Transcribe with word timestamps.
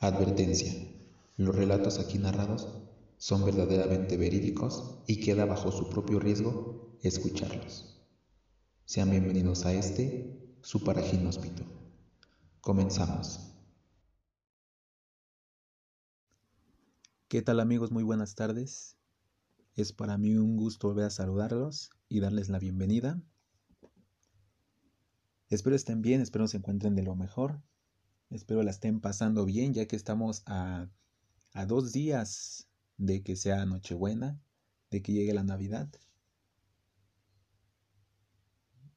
Advertencia. 0.00 0.72
Los 1.36 1.56
relatos 1.56 1.98
aquí 1.98 2.18
narrados 2.18 2.68
son 3.16 3.44
verdaderamente 3.44 4.16
verídicos 4.16 5.02
y 5.08 5.18
queda 5.18 5.44
bajo 5.44 5.72
su 5.72 5.90
propio 5.90 6.20
riesgo 6.20 6.96
escucharlos. 7.02 8.00
Sean 8.84 9.10
bienvenidos 9.10 9.66
a 9.66 9.72
este, 9.72 10.56
su 10.62 10.84
paraginóspito. 10.84 11.64
Comenzamos. 12.60 13.40
¿Qué 17.26 17.42
tal 17.42 17.58
amigos? 17.58 17.90
Muy 17.90 18.04
buenas 18.04 18.36
tardes. 18.36 18.96
Es 19.74 19.92
para 19.92 20.16
mí 20.16 20.36
un 20.36 20.56
gusto 20.56 20.86
volver 20.86 21.06
a 21.06 21.10
saludarlos 21.10 21.90
y 22.08 22.20
darles 22.20 22.48
la 22.48 22.60
bienvenida. 22.60 23.20
Espero 25.48 25.74
estén 25.74 26.02
bien, 26.02 26.20
espero 26.20 26.46
se 26.46 26.58
encuentren 26.58 26.94
de 26.94 27.02
lo 27.02 27.16
mejor. 27.16 27.60
Espero 28.30 28.62
la 28.62 28.70
estén 28.70 29.00
pasando 29.00 29.44
bien 29.44 29.72
ya 29.72 29.86
que 29.86 29.96
estamos 29.96 30.42
a, 30.46 30.88
a 31.52 31.66
dos 31.66 31.92
días 31.92 32.68
de 32.98 33.22
que 33.22 33.36
sea 33.36 33.64
Nochebuena, 33.64 34.40
de 34.90 35.02
que 35.02 35.12
llegue 35.12 35.32
la 35.32 35.44
Navidad. 35.44 35.88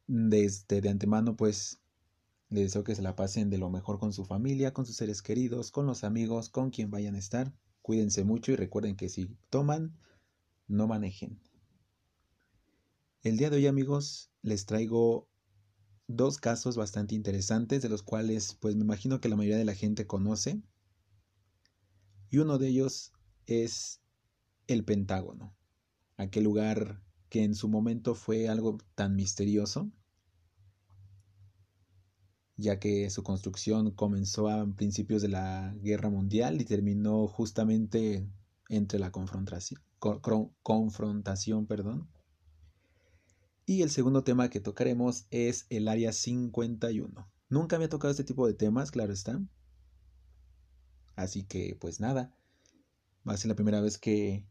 Desde 0.08 0.82
de 0.82 0.90
antemano 0.90 1.38
pues 1.38 1.80
les 2.50 2.66
deseo 2.66 2.84
que 2.84 2.96
se 2.96 3.02
la 3.02 3.16
pasen 3.16 3.50
de 3.50 3.58
lo 3.58 3.70
mejor 3.70 3.98
con 3.98 4.12
su 4.12 4.26
familia, 4.26 4.74
con 4.74 4.86
sus 4.86 4.98
seres 4.98 5.22
queridos, 5.22 5.72
con 5.72 5.86
los 5.86 6.04
amigos, 6.04 6.50
con 6.50 6.70
quien 6.70 6.92
vayan 6.92 7.16
a 7.16 7.20
estar. 7.20 7.54
Cuídense 7.82 8.26
mucho 8.26 8.52
y 8.52 8.58
recuerden 8.58 8.98
que 8.98 9.08
si 9.08 9.38
toman, 9.50 9.98
no 10.68 10.88
manejen. 10.88 11.40
El 13.24 13.38
día 13.38 13.50
de 13.50 13.58
hoy 13.58 13.68
amigos 13.68 14.32
les 14.42 14.66
traigo 14.66 15.30
dos 16.16 16.38
casos 16.38 16.78
bastante 16.78 17.16
interesantes 17.16 17.82
de 17.82 17.90
los 17.90 18.04
cuales 18.04 18.56
pues 18.60 18.76
me 18.76 18.84
imagino 18.84 19.20
que 19.20 19.30
la 19.30 19.36
mayoría 19.36 19.58
de 19.58 19.66
la 19.66 19.76
gente 19.76 20.08
conoce. 20.08 20.62
Y 22.30 22.38
uno 22.38 22.58
de 22.58 22.68
ellos 22.68 23.12
es 23.46 24.02
el 24.68 24.86
Pentágono, 24.86 25.56
aquel 26.18 26.44
lugar 26.46 27.02
que 27.30 27.44
en 27.44 27.56
su 27.56 27.68
momento 27.68 28.16
fue 28.16 28.48
algo 28.48 28.78
tan 28.96 29.16
misterioso, 29.16 29.92
ya 32.58 32.80
que 32.80 33.10
su 33.10 33.24
construcción 33.24 33.92
comenzó 33.92 34.48
a 34.50 34.66
principios 34.76 35.22
de 35.22 35.30
la 35.30 35.74
Guerra 35.82 36.10
Mundial 36.10 36.62
y 36.62 36.66
terminó 36.66 37.28
justamente 37.28 38.30
entre 38.70 39.00
la 39.00 39.12
confrontación, 39.12 39.82
y 43.66 43.82
el 43.82 43.90
segundo 43.90 44.24
tema 44.24 44.50
que 44.50 44.60
tocaremos 44.60 45.26
es 45.30 45.66
el 45.70 45.88
área 45.88 46.14
51. 46.14 47.32
Nunca 47.50 47.78
me 47.78 47.86
ha 47.86 47.90
tocado 47.90 48.12
este 48.12 48.24
tipo 48.24 48.48
de 48.48 48.54
temas, 48.54 48.92
claro 48.92 49.14
está. 49.14 49.42
Así 51.16 51.44
que, 51.44 51.78
pues 51.80 52.00
nada, 52.00 52.36
va 53.28 53.34
a 53.34 53.38
ser 53.38 53.50
la 53.50 53.56
primera 53.56 53.82
vez 53.82 53.98
que, 53.98 54.46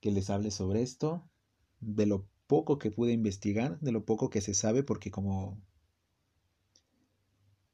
que 0.00 0.10
les 0.10 0.30
hable 0.30 0.50
sobre 0.50 0.82
esto, 0.82 1.28
de 1.80 2.06
lo 2.06 2.28
poco 2.46 2.78
que 2.78 2.90
pude 2.90 3.12
investigar, 3.12 3.78
de 3.80 3.92
lo 3.92 4.04
poco 4.04 4.30
que 4.30 4.40
se 4.40 4.54
sabe, 4.54 4.82
porque 4.82 5.10
como 5.10 5.62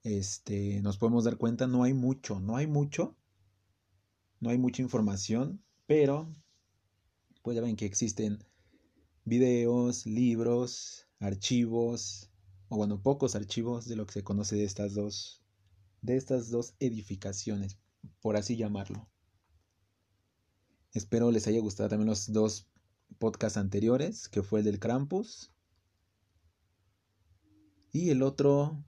este, 0.02 0.80
nos 0.82 0.98
podemos 0.98 1.24
dar 1.24 1.36
cuenta, 1.36 1.66
no 1.66 1.82
hay 1.82 1.94
mucho, 1.94 2.40
no 2.40 2.56
hay 2.56 2.66
mucho, 2.66 3.16
no 4.40 4.50
hay 4.50 4.58
mucha 4.58 4.82
información, 4.82 5.62
pero 5.86 6.30
pues 7.42 7.56
ya 7.56 7.62
ven 7.62 7.76
que 7.76 7.86
existen 7.86 8.44
videos, 9.30 10.06
libros, 10.06 11.06
archivos, 11.20 12.30
o 12.68 12.76
bueno, 12.76 13.00
pocos 13.00 13.36
archivos 13.36 13.86
de 13.86 13.94
lo 13.94 14.04
que 14.04 14.12
se 14.12 14.24
conoce 14.24 14.56
de 14.56 14.64
estas 14.64 14.92
dos, 14.92 15.40
de 16.02 16.16
estas 16.16 16.50
dos 16.50 16.74
edificaciones, 16.80 17.78
por 18.20 18.36
así 18.36 18.56
llamarlo. 18.56 19.08
Espero 20.92 21.30
les 21.30 21.46
haya 21.46 21.60
gustado 21.60 21.88
también 21.88 22.08
los 22.08 22.32
dos 22.32 22.66
podcasts 23.18 23.56
anteriores, 23.56 24.28
que 24.28 24.42
fue 24.42 24.58
el 24.58 24.64
del 24.64 24.80
Krampus. 24.80 25.52
Y 27.92 28.10
el 28.10 28.22
otro, 28.22 28.84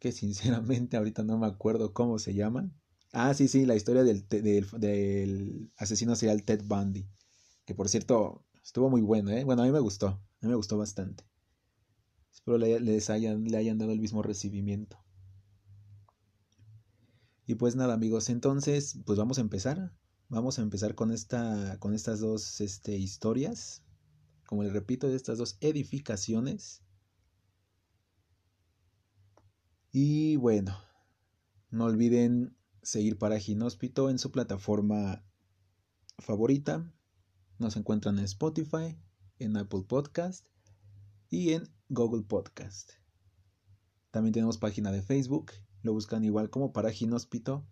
que 0.00 0.10
sinceramente 0.12 0.96
ahorita 0.96 1.22
no 1.22 1.38
me 1.38 1.46
acuerdo 1.46 1.92
cómo 1.92 2.18
se 2.18 2.34
llama. 2.34 2.72
Ah, 3.12 3.34
sí, 3.34 3.46
sí, 3.46 3.64
la 3.64 3.76
historia 3.76 4.02
del, 4.02 4.28
del, 4.28 4.68
del 4.78 5.70
asesino 5.76 6.16
serial 6.16 6.42
Ted 6.42 6.62
Bundy. 6.64 7.08
Que 7.64 7.74
por 7.74 7.88
cierto, 7.88 8.44
Estuvo 8.66 8.90
muy 8.90 9.00
bueno, 9.00 9.30
¿eh? 9.30 9.44
Bueno, 9.44 9.62
a 9.62 9.64
mí 9.64 9.70
me 9.70 9.78
gustó. 9.78 10.08
A 10.08 10.20
mí 10.40 10.48
me 10.48 10.56
gustó 10.56 10.76
bastante. 10.76 11.24
Espero 12.32 12.58
le, 12.58 12.80
les 12.80 13.10
hayan, 13.10 13.44
le 13.44 13.56
hayan 13.56 13.78
dado 13.78 13.92
el 13.92 14.00
mismo 14.00 14.24
recibimiento. 14.24 14.98
Y 17.46 17.54
pues 17.54 17.76
nada, 17.76 17.94
amigos, 17.94 18.28
entonces, 18.28 18.98
pues 19.06 19.20
vamos 19.20 19.38
a 19.38 19.42
empezar. 19.42 19.92
Vamos 20.28 20.58
a 20.58 20.62
empezar 20.62 20.96
con, 20.96 21.12
esta, 21.12 21.78
con 21.78 21.94
estas 21.94 22.18
dos 22.18 22.60
este, 22.60 22.96
historias. 22.96 23.84
Como 24.46 24.64
les 24.64 24.72
repito, 24.72 25.08
de 25.08 25.14
estas 25.14 25.38
dos 25.38 25.58
edificaciones. 25.60 26.82
Y 29.92 30.34
bueno, 30.34 30.76
no 31.70 31.84
olviden 31.84 32.56
seguir 32.82 33.16
para 33.16 33.38
Ginóspito 33.38 34.10
en 34.10 34.18
su 34.18 34.32
plataforma 34.32 35.24
favorita. 36.18 36.92
Nos 37.58 37.76
encuentran 37.76 38.18
en 38.18 38.24
Spotify, 38.24 38.98
en 39.38 39.56
Apple 39.56 39.84
Podcast 39.88 40.46
y 41.30 41.54
en 41.54 41.68
Google 41.88 42.22
Podcast. 42.22 42.92
También 44.10 44.34
tenemos 44.34 44.58
página 44.58 44.92
de 44.92 45.00
Facebook, 45.00 45.52
lo 45.82 45.94
buscan 45.94 46.22
igual 46.22 46.50
como 46.50 46.74
para 46.74 46.90
Ginóspito 46.90 47.66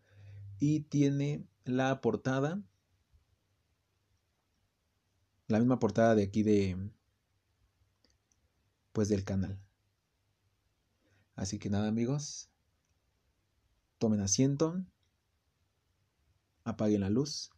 y 0.59 0.81
tiene 0.81 1.47
la 1.65 2.01
portada, 2.01 2.63
la 5.49 5.59
misma 5.59 5.79
portada 5.79 6.15
de 6.15 6.23
aquí 6.23 6.43
de, 6.43 6.91
pues 8.93 9.11
del 9.11 9.25
canal. 9.25 9.61
Así 11.37 11.59
que 11.59 11.69
nada 11.69 11.89
amigos, 11.89 12.49
tomen 13.99 14.21
asiento, 14.21 14.83
apaguen 16.65 17.03
la 17.03 17.11
luz 17.11 17.51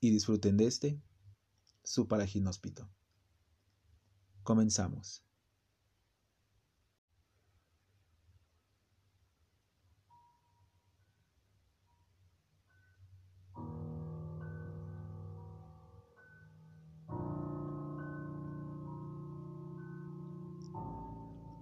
y 0.00 0.10
disfruten 0.10 0.56
de 0.56 0.66
este, 0.66 1.00
su 1.84 2.08
paraginóspito. 2.08 2.88
Comenzamos. 4.42 5.22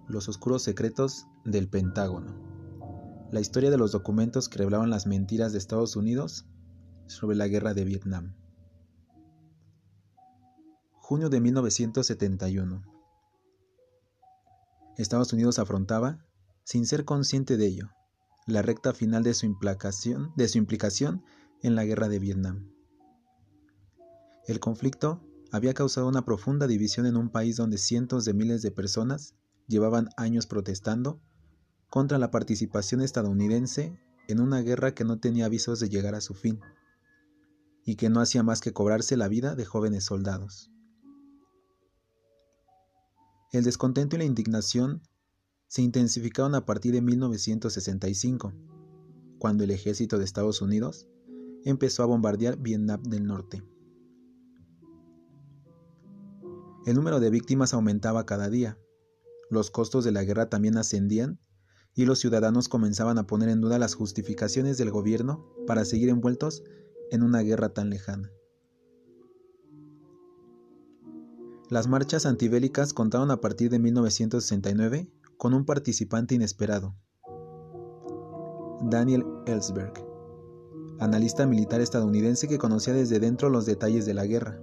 Los 0.07 0.27
oscuros 0.27 0.63
secretos 0.63 1.27
del 1.45 1.69
Pentágono. 1.69 2.33
La 3.31 3.41
historia 3.41 3.69
de 3.69 3.77
los 3.77 3.91
documentos 3.91 4.49
que 4.49 4.57
revelaban 4.57 4.89
las 4.89 5.05
mentiras 5.05 5.51
de 5.51 5.59
Estados 5.59 5.95
Unidos 5.95 6.47
sobre 7.09 7.35
la 7.35 7.47
guerra 7.47 7.73
de 7.73 7.83
Vietnam. 7.83 8.35
Junio 10.93 11.29
de 11.29 11.41
1971. 11.41 12.83
Estados 14.95 15.33
Unidos 15.33 15.57
afrontaba, 15.57 16.23
sin 16.63 16.85
ser 16.85 17.05
consciente 17.05 17.57
de 17.57 17.65
ello, 17.65 17.89
la 18.45 18.61
recta 18.61 18.93
final 18.93 19.23
de 19.23 19.33
su, 19.33 19.47
implicación, 19.47 21.23
en 21.61 21.75
la 21.75 21.83
guerra 21.83 22.09
de 22.09 22.19
Vietnam. 22.19 22.71
El 24.45 24.59
conflicto 24.59 25.21
había 25.51 25.73
causado 25.73 26.07
una 26.07 26.25
profunda 26.25 26.67
división 26.67 27.05
en 27.05 27.17
un 27.17 27.29
país 27.29 27.57
donde 27.57 27.77
cientos 27.79 28.23
de 28.23 28.33
miles 28.33 28.61
de 28.61 28.71
personas 28.71 29.33
llevaban 29.67 30.09
años 30.15 30.45
protestando 30.45 31.19
contra 31.89 32.19
la 32.19 32.29
participación 32.29 33.01
estadounidense 33.01 33.99
en 34.27 34.39
una 34.39 34.61
guerra 34.61 34.93
que 34.93 35.05
no 35.05 35.19
tenía 35.19 35.45
avisos 35.45 35.79
de 35.79 35.89
llegar 35.89 36.13
a 36.13 36.21
su 36.21 36.35
fin 36.35 36.59
y 37.89 37.95
que 37.95 38.11
no 38.11 38.21
hacía 38.21 38.43
más 38.43 38.61
que 38.61 38.71
cobrarse 38.71 39.17
la 39.17 39.27
vida 39.27 39.55
de 39.55 39.65
jóvenes 39.65 40.03
soldados. 40.03 40.69
El 43.51 43.63
descontento 43.63 44.15
y 44.15 44.19
la 44.19 44.25
indignación 44.25 45.01
se 45.67 45.81
intensificaron 45.81 46.53
a 46.53 46.67
partir 46.67 46.93
de 46.93 47.01
1965, 47.01 48.53
cuando 49.39 49.63
el 49.63 49.71
ejército 49.71 50.19
de 50.19 50.25
Estados 50.25 50.61
Unidos 50.61 51.07
empezó 51.65 52.03
a 52.03 52.05
bombardear 52.05 52.57
Vietnam 52.57 53.01
del 53.01 53.25
Norte. 53.25 53.63
El 56.85 56.93
número 56.93 57.19
de 57.19 57.31
víctimas 57.31 57.73
aumentaba 57.73 58.27
cada 58.27 58.51
día, 58.51 58.77
los 59.49 59.71
costos 59.71 60.05
de 60.05 60.11
la 60.11 60.23
guerra 60.23 60.47
también 60.47 60.77
ascendían 60.77 61.39
y 61.95 62.05
los 62.05 62.19
ciudadanos 62.19 62.69
comenzaban 62.69 63.17
a 63.17 63.25
poner 63.25 63.49
en 63.49 63.61
duda 63.61 63.79
las 63.79 63.95
justificaciones 63.95 64.77
del 64.77 64.91
gobierno 64.91 65.51
para 65.65 65.85
seguir 65.85 66.09
envueltos 66.09 66.61
en 67.11 67.23
una 67.23 67.41
guerra 67.41 67.69
tan 67.69 67.89
lejana. 67.89 68.31
Las 71.69 71.87
marchas 71.87 72.25
antibélicas 72.25 72.93
contaron 72.93 73.29
a 73.29 73.41
partir 73.41 73.69
de 73.69 73.77
1969 73.77 75.11
con 75.37 75.53
un 75.53 75.65
participante 75.65 76.33
inesperado, 76.33 76.95
Daniel 78.81 79.23
Ellsberg, 79.45 79.93
analista 80.99 81.45
militar 81.45 81.79
estadounidense 81.79 82.47
que 82.47 82.57
conocía 82.57 82.93
desde 82.93 83.19
dentro 83.19 83.49
los 83.49 83.65
detalles 83.65 84.05
de 84.05 84.13
la 84.13 84.25
guerra. 84.25 84.59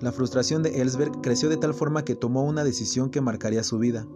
La 0.00 0.12
frustración 0.12 0.62
de 0.62 0.80
Ellsberg 0.80 1.20
creció 1.22 1.48
de 1.48 1.56
tal 1.56 1.74
forma 1.74 2.04
que 2.04 2.14
tomó 2.14 2.44
una 2.44 2.62
decisión 2.62 3.10
que 3.10 3.20
marcaría 3.20 3.64
su 3.64 3.78
vida. 3.78 4.06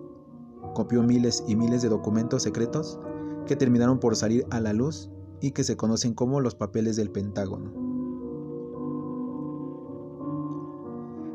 Copió 0.75 1.03
miles 1.03 1.45
y 1.47 1.57
miles 1.57 1.83
de 1.83 1.89
documentos 1.89 2.43
secretos 2.43 2.99
que 3.47 3.57
terminaron 3.57 4.01
por 4.01 4.17
salir 4.17 4.47
a 4.51 4.61
la 4.61 4.73
luz 4.73 5.11
y 5.45 5.53
que 5.53 5.63
se 5.63 5.77
conocen 5.77 6.15
como 6.15 6.41
los 6.41 6.55
papeles 6.55 6.97
del 6.97 7.11
Pentágono. 7.11 7.71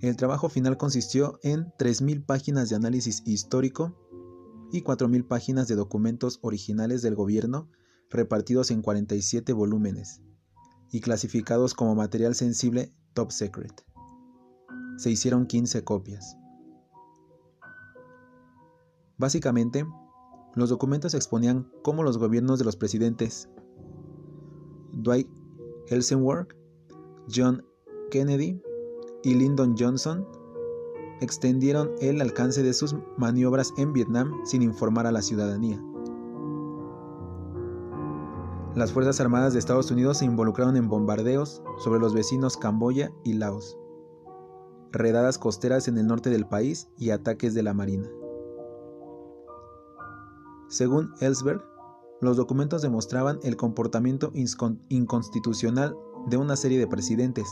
El 0.01 0.15
trabajo 0.15 0.47
final 0.47 0.77
consistió 0.77 1.39
en 1.43 1.65
3.000 1.77 2.25
páginas 2.25 2.69
de 2.69 2.77
análisis 2.77 3.21
histórico 3.25 3.97
y 4.71 4.81
4.000 4.81 5.27
páginas 5.27 5.67
de 5.67 5.75
documentos 5.75 6.39
originales 6.41 7.01
del 7.01 7.15
gobierno 7.15 7.69
repartidos 8.09 8.71
en 8.71 8.81
47 8.81 9.51
volúmenes 9.53 10.21
y 10.91 11.01
clasificados 11.01 11.73
como 11.73 11.95
material 11.95 12.33
sensible 12.33 12.93
top 13.13 13.31
secret. 13.31 13.85
Se 14.97 15.11
hicieron 15.11 15.45
15 15.45 15.83
copias. 15.83 16.38
Básicamente, 19.19 19.85
los 20.55 20.69
documentos 20.69 21.13
exponían 21.13 21.69
cómo 21.83 22.03
los 22.03 22.17
gobiernos 22.17 22.57
de 22.57 22.65
los 22.65 22.77
presidentes 22.77 23.49
Dwight 24.93 25.29
Eisenhower, 25.89 26.47
John 27.33 27.63
Kennedy 28.09 28.61
y 29.23 29.33
Lyndon 29.35 29.75
Johnson 29.77 30.25
extendieron 31.21 31.91
el 31.99 32.21
alcance 32.21 32.63
de 32.63 32.73
sus 32.73 32.95
maniobras 33.17 33.73
en 33.77 33.91
Vietnam 33.91 34.33
sin 34.45 34.61
informar 34.61 35.05
a 35.05 35.11
la 35.11 35.21
ciudadanía. 35.21 35.83
Las 38.75 38.93
Fuerzas 38.93 39.19
Armadas 39.19 39.51
de 39.51 39.59
Estados 39.59 39.91
Unidos 39.91 40.19
se 40.19 40.25
involucraron 40.25 40.77
en 40.77 40.87
bombardeos 40.87 41.61
sobre 41.79 41.99
los 41.99 42.13
vecinos 42.13 42.55
Camboya 42.55 43.11
y 43.25 43.33
Laos, 43.33 43.77
redadas 44.93 45.37
costeras 45.37 45.89
en 45.89 45.97
el 45.97 46.07
norte 46.07 46.29
del 46.29 46.47
país 46.47 46.87
y 46.97 47.09
ataques 47.09 47.53
de 47.53 47.63
la 47.63 47.73
Marina. 47.73 48.09
Según 50.69 51.13
Ellsberg, 51.19 51.63
los 52.21 52.37
documentos 52.37 52.81
demostraban 52.81 53.39
el 53.43 53.55
comportamiento 53.55 54.31
inconstitucional 54.89 55.95
de 56.27 56.37
una 56.37 56.55
serie 56.55 56.77
de 56.77 56.87
presidentes, 56.87 57.47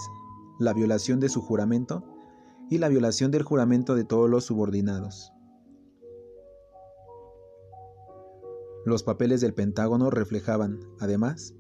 la 0.59 0.73
violación 0.73 1.19
de 1.19 1.29
su 1.29 1.41
juramento 1.41 2.03
y 2.69 2.77
la 2.77 2.89
violación 2.89 3.31
del 3.31 3.43
juramento 3.43 3.95
de 3.95 4.03
todos 4.03 4.29
los 4.29 4.45
subordinados. 4.45 5.31
Los 8.85 9.03
papeles 9.03 9.41
del 9.41 9.53
Pentágono 9.53 10.09
reflejaban, 10.09 10.79
además, 10.99 11.55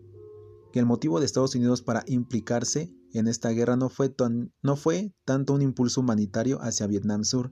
que 0.71 0.79
el 0.79 0.85
motivo 0.85 1.19
de 1.19 1.25
Estados 1.25 1.55
Unidos 1.55 1.81
para 1.81 2.03
implicarse 2.07 2.93
en 3.13 3.27
esta 3.27 3.49
guerra 3.49 3.75
no 3.75 3.89
fue, 3.89 4.13
no 4.61 4.75
fue 4.75 5.13
tanto 5.25 5.53
un 5.53 5.61
impulso 5.61 6.01
humanitario 6.01 6.59
hacia 6.61 6.87
Vietnam 6.87 7.23
Sur, 7.23 7.51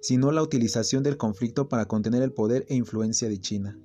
sino 0.00 0.32
la 0.32 0.42
utilización 0.42 1.02
del 1.02 1.16
conflicto 1.16 1.68
para 1.68 1.86
contener 1.86 2.22
el 2.22 2.32
poder 2.32 2.64
e 2.68 2.74
influencia 2.74 3.28
de 3.28 3.40
China. 3.40 3.78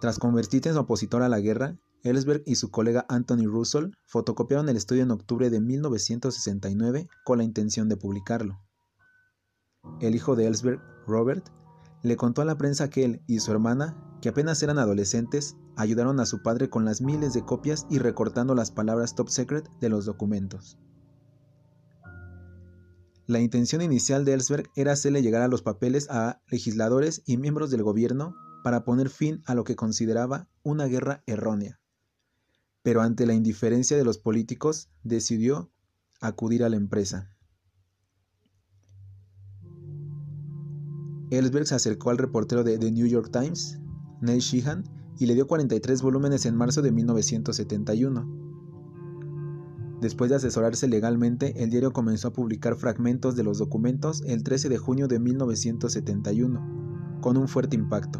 Tras 0.00 0.18
convertirse 0.18 0.70
en 0.70 0.76
opositor 0.76 1.22
a 1.22 1.28
la 1.28 1.40
guerra, 1.40 1.78
Ellsberg 2.02 2.42
y 2.44 2.56
su 2.56 2.70
colega 2.70 3.06
Anthony 3.08 3.46
Russell 3.46 3.92
fotocopiaron 4.04 4.68
el 4.68 4.76
estudio 4.76 5.04
en 5.04 5.12
octubre 5.12 5.50
de 5.50 5.60
1969 5.60 7.08
con 7.24 7.38
la 7.38 7.44
intención 7.44 7.88
de 7.88 7.96
publicarlo. 7.96 8.58
El 10.00 10.16
hijo 10.16 10.34
de 10.34 10.46
Ellsberg, 10.46 10.80
Robert, 11.06 11.48
le 12.02 12.16
contó 12.16 12.42
a 12.42 12.44
la 12.44 12.58
prensa 12.58 12.90
que 12.90 13.04
él 13.04 13.22
y 13.28 13.38
su 13.38 13.52
hermana, 13.52 13.96
que 14.20 14.28
apenas 14.28 14.60
eran 14.62 14.80
adolescentes, 14.80 15.56
ayudaron 15.76 16.18
a 16.18 16.26
su 16.26 16.42
padre 16.42 16.68
con 16.68 16.84
las 16.84 17.00
miles 17.00 17.32
de 17.32 17.44
copias 17.44 17.86
y 17.88 17.98
recortando 17.98 18.56
las 18.56 18.72
palabras 18.72 19.14
top 19.14 19.28
secret 19.28 19.68
de 19.80 19.88
los 19.88 20.04
documentos. 20.04 20.78
La 23.26 23.40
intención 23.40 23.82
inicial 23.82 24.24
de 24.24 24.32
Ellsberg 24.32 24.70
era 24.76 24.92
hacerle 24.92 25.22
llegar 25.22 25.42
a 25.42 25.48
los 25.48 25.62
papeles 25.62 26.08
a 26.10 26.40
legisladores 26.50 27.22
y 27.24 27.36
miembros 27.36 27.70
del 27.70 27.82
gobierno 27.82 28.34
para 28.64 28.84
poner 28.84 29.10
fin 29.10 29.42
a 29.46 29.54
lo 29.54 29.64
que 29.64 29.76
consideraba 29.76 30.48
una 30.62 30.86
guerra 30.86 31.22
errónea 31.26 31.82
pero 32.82 33.00
ante 33.00 33.26
la 33.26 33.34
indiferencia 33.34 33.96
de 33.96 34.04
los 34.04 34.18
políticos 34.18 34.90
decidió 35.04 35.70
acudir 36.20 36.64
a 36.64 36.68
la 36.68 36.76
empresa. 36.76 37.36
Ellsberg 41.30 41.66
se 41.66 41.74
acercó 41.74 42.10
al 42.10 42.18
reportero 42.18 42.62
de 42.62 42.78
The 42.78 42.92
New 42.92 43.06
York 43.06 43.30
Times, 43.32 43.78
Neil 44.20 44.40
Sheehan, 44.40 44.84
y 45.18 45.26
le 45.26 45.34
dio 45.34 45.46
43 45.46 46.02
volúmenes 46.02 46.44
en 46.46 46.56
marzo 46.56 46.82
de 46.82 46.92
1971. 46.92 48.51
Después 50.02 50.30
de 50.30 50.36
asesorarse 50.36 50.88
legalmente, 50.88 51.62
el 51.62 51.70
diario 51.70 51.92
comenzó 51.92 52.26
a 52.26 52.32
publicar 52.32 52.74
fragmentos 52.74 53.36
de 53.36 53.44
los 53.44 53.58
documentos 53.58 54.24
el 54.26 54.42
13 54.42 54.68
de 54.68 54.76
junio 54.76 55.06
de 55.06 55.20
1971, 55.20 57.20
con 57.20 57.36
un 57.36 57.46
fuerte 57.46 57.76
impacto. 57.76 58.18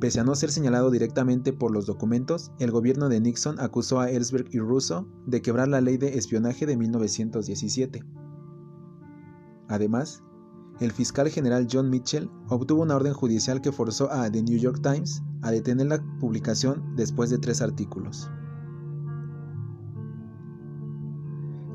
Pese 0.00 0.18
a 0.18 0.24
no 0.24 0.34
ser 0.34 0.50
señalado 0.50 0.90
directamente 0.90 1.52
por 1.52 1.70
los 1.70 1.86
documentos, 1.86 2.50
el 2.58 2.72
gobierno 2.72 3.08
de 3.08 3.20
Nixon 3.20 3.60
acusó 3.60 4.00
a 4.00 4.10
Ellsberg 4.10 4.48
y 4.50 4.58
Russo 4.58 5.06
de 5.24 5.40
quebrar 5.40 5.68
la 5.68 5.80
ley 5.80 5.98
de 5.98 6.18
espionaje 6.18 6.66
de 6.66 6.76
1917. 6.76 8.04
Además, 9.68 10.24
el 10.80 10.90
fiscal 10.90 11.28
general 11.28 11.68
John 11.70 11.90
Mitchell 11.90 12.28
obtuvo 12.48 12.82
una 12.82 12.96
orden 12.96 13.12
judicial 13.12 13.60
que 13.60 13.70
forzó 13.70 14.10
a 14.10 14.28
The 14.32 14.42
New 14.42 14.58
York 14.58 14.80
Times 14.82 15.22
a 15.42 15.52
detener 15.52 15.86
la 15.86 16.04
publicación 16.18 16.96
después 16.96 17.30
de 17.30 17.38
tres 17.38 17.62
artículos. 17.62 18.28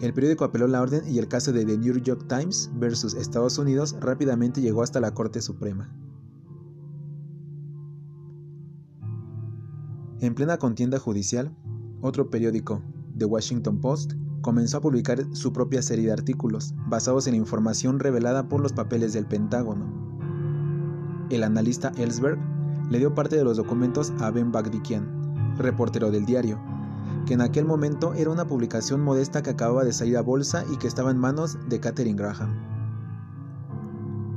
El 0.01 0.13
periódico 0.13 0.45
apeló 0.45 0.65
la 0.65 0.81
orden 0.81 1.03
y 1.07 1.19
el 1.19 1.27
caso 1.27 1.53
de 1.53 1.63
The 1.63 1.77
New 1.77 1.95
York 1.99 2.25
Times 2.27 2.71
versus 2.73 3.13
Estados 3.13 3.59
Unidos 3.59 3.95
rápidamente 3.99 4.59
llegó 4.59 4.81
hasta 4.81 4.99
la 4.99 5.13
Corte 5.13 5.41
Suprema. 5.41 5.93
En 10.19 10.33
plena 10.33 10.57
contienda 10.57 10.97
judicial, 10.97 11.55
otro 12.01 12.31
periódico, 12.31 12.81
The 13.15 13.25
Washington 13.25 13.79
Post, 13.79 14.13
comenzó 14.41 14.77
a 14.77 14.81
publicar 14.81 15.23
su 15.35 15.53
propia 15.53 15.83
serie 15.83 16.07
de 16.07 16.13
artículos 16.13 16.73
basados 16.87 17.27
en 17.27 17.35
información 17.35 17.99
revelada 17.99 18.49
por 18.49 18.59
los 18.59 18.73
papeles 18.73 19.13
del 19.13 19.27
Pentágono. 19.27 19.85
El 21.29 21.43
analista 21.43 21.91
Ellsberg 21.95 22.39
le 22.89 22.97
dio 22.97 23.13
parte 23.13 23.35
de 23.35 23.43
los 23.43 23.57
documentos 23.57 24.11
a 24.19 24.31
Ben 24.31 24.51
Bagdikian, 24.51 25.57
reportero 25.57 26.09
del 26.09 26.25
diario, 26.25 26.59
que 27.25 27.33
en 27.33 27.41
aquel 27.41 27.65
momento 27.65 28.13
era 28.13 28.29
una 28.29 28.47
publicación 28.47 29.01
modesta 29.01 29.41
que 29.41 29.51
acababa 29.51 29.83
de 29.83 29.93
salir 29.93 30.17
a 30.17 30.21
bolsa 30.21 30.65
y 30.71 30.77
que 30.77 30.87
estaba 30.87 31.11
en 31.11 31.17
manos 31.17 31.57
de 31.69 31.79
Catherine 31.79 32.17
Graham. 32.17 32.55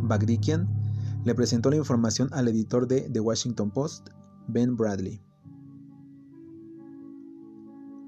Bagdikian 0.03 0.69
le 1.25 1.35
presentó 1.35 1.71
la 1.71 1.77
información 1.77 2.29
al 2.33 2.49
editor 2.49 2.87
de 2.87 3.09
The 3.11 3.21
Washington 3.21 3.71
Post, 3.71 4.11
Ben 4.47 4.77
Bradley. 4.77 5.23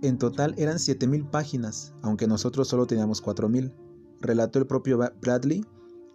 En 0.03 0.19
total 0.19 0.55
eran 0.59 0.77
7.000 0.77 1.31
páginas, 1.31 1.95
aunque 2.03 2.27
nosotros 2.27 2.69
solo 2.69 2.87
teníamos 2.87 3.25
4.000, 3.25 3.73
relató 4.21 4.59
el 4.59 4.67
propio 4.67 4.99
Bradley 5.21 5.65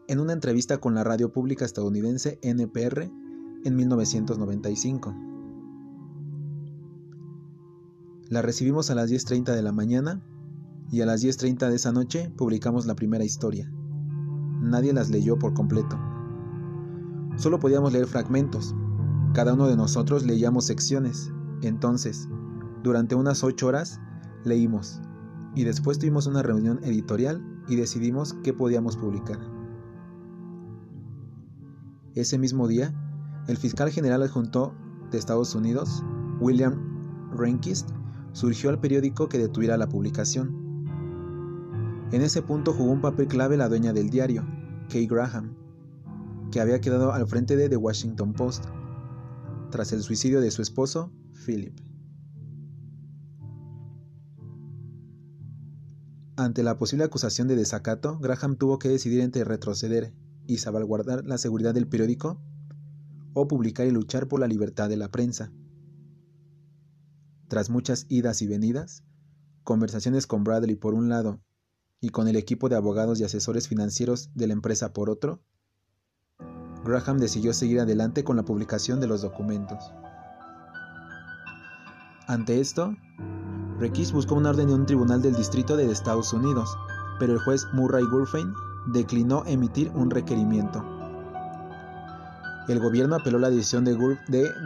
en 0.07 0.19
una 0.19 0.33
entrevista 0.33 0.77
con 0.77 0.93
la 0.93 1.03
radio 1.03 1.33
pública 1.33 1.65
estadounidense 1.65 2.39
NPR 2.43 3.09
en 3.63 3.75
1995. 3.75 5.30
La 8.31 8.41
recibimos 8.41 8.89
a 8.89 8.95
las 8.95 9.11
10.30 9.11 9.53
de 9.53 9.61
la 9.61 9.73
mañana 9.73 10.21
y 10.89 11.01
a 11.01 11.05
las 11.05 11.21
10.30 11.21 11.67
de 11.67 11.75
esa 11.75 11.91
noche 11.91 12.31
publicamos 12.38 12.85
la 12.85 12.95
primera 12.95 13.25
historia. 13.25 13.69
Nadie 14.61 14.93
las 14.93 15.09
leyó 15.09 15.38
por 15.38 15.53
completo. 15.53 16.00
Solo 17.35 17.59
podíamos 17.59 17.91
leer 17.91 18.07
fragmentos. 18.07 18.73
Cada 19.33 19.55
uno 19.55 19.67
de 19.67 19.75
nosotros 19.75 20.25
leíamos 20.25 20.63
secciones. 20.63 21.29
Entonces, 21.61 22.29
durante 22.83 23.15
unas 23.15 23.43
ocho 23.43 23.67
horas 23.67 24.00
leímos 24.45 25.01
y 25.53 25.65
después 25.65 26.00
tuvimos 26.00 26.25
una 26.25 26.41
reunión 26.41 26.79
editorial 26.85 27.45
y 27.67 27.75
decidimos 27.75 28.33
qué 28.45 28.53
podíamos 28.53 28.95
publicar. 28.95 29.39
Ese 32.15 32.38
mismo 32.38 32.69
día, 32.69 32.93
el 33.50 33.57
fiscal 33.57 33.89
general 33.89 34.23
adjunto 34.23 34.73
de 35.11 35.17
Estados 35.17 35.53
Unidos, 35.53 36.01
William 36.39 37.29
Rehnquist, 37.35 37.89
surgió 38.33 38.69
al 38.69 38.79
periódico 38.79 39.29
que 39.29 39.38
detuviera 39.38 39.77
la 39.77 39.89
publicación. 39.89 40.85
En 42.11 42.21
ese 42.21 42.41
punto 42.41 42.73
jugó 42.73 42.91
un 42.91 43.01
papel 43.01 43.27
clave 43.27 43.57
la 43.57 43.69
dueña 43.69 43.93
del 43.93 44.09
diario, 44.09 44.45
Kay 44.89 45.07
Graham, 45.07 45.55
que 46.51 46.59
había 46.59 46.81
quedado 46.81 47.13
al 47.13 47.27
frente 47.27 47.55
de 47.55 47.69
The 47.69 47.77
Washington 47.77 48.33
Post, 48.33 48.65
tras 49.69 49.93
el 49.93 50.03
suicidio 50.03 50.41
de 50.41 50.51
su 50.51 50.61
esposo, 50.61 51.11
Philip. 51.45 51.79
Ante 56.35 56.63
la 56.63 56.77
posible 56.77 57.05
acusación 57.05 57.47
de 57.47 57.55
desacato, 57.55 58.19
Graham 58.19 58.55
tuvo 58.55 58.79
que 58.79 58.89
decidir 58.89 59.21
entre 59.21 59.43
retroceder 59.43 60.13
y 60.47 60.57
salvaguardar 60.57 61.25
la 61.25 61.38
seguridad 61.38 61.73
del 61.73 61.88
periódico 61.88 62.41
o 63.33 63.47
publicar 63.47 63.88
y 63.88 63.91
luchar 63.91 64.27
por 64.27 64.39
la 64.39 64.47
libertad 64.47 64.89
de 64.89 64.97
la 64.97 65.09
prensa. 65.09 65.51
Tras 67.51 67.70
muchas 67.70 68.05
idas 68.08 68.41
y 68.41 68.48
venidas, 68.48 69.03
conversaciones 69.65 70.25
con 70.25 70.46
Bradley 70.46 70.77
por 70.77 70.93
un 70.93 71.10
lado 71.10 71.41
y 72.00 72.08
con 72.08 72.29
el 72.29 72.38
equipo 72.38 72.70
de 72.70 72.77
abogados 72.77 73.20
y 73.20 73.25
asesores 73.25 73.67
financieros 73.67 74.29
de 74.36 74.48
la 74.48 74.53
empresa 74.53 74.93
por 74.93 75.10
otro, 75.10 75.41
Graham 76.86 77.17
decidió 77.17 77.51
seguir 77.51 77.81
adelante 77.81 78.24
con 78.24 78.38
la 78.38 78.46
publicación 78.46 79.01
de 79.01 79.08
los 79.08 79.22
documentos. 79.22 79.91
Ante 82.27 82.62
esto, 82.62 82.96
Requis 83.79 84.13
buscó 84.13 84.36
una 84.36 84.51
orden 84.51 84.67
de 84.67 84.74
un 84.74 84.86
tribunal 84.86 85.22
del 85.22 85.36
distrito 85.36 85.75
de 85.75 85.91
Estados 85.91 86.31
Unidos, 86.31 86.74
pero 87.20 87.34
el 87.34 87.39
juez 87.39 87.67
Murray 87.74 88.05
Gurfein 88.05 88.53
declinó 88.93 89.43
emitir 89.46 89.91
un 89.93 90.10
requerimiento. 90.10 91.00
El 92.71 92.79
gobierno 92.79 93.17
apeló 93.17 93.37
la 93.37 93.49
decisión 93.49 93.83
de, 93.83 93.97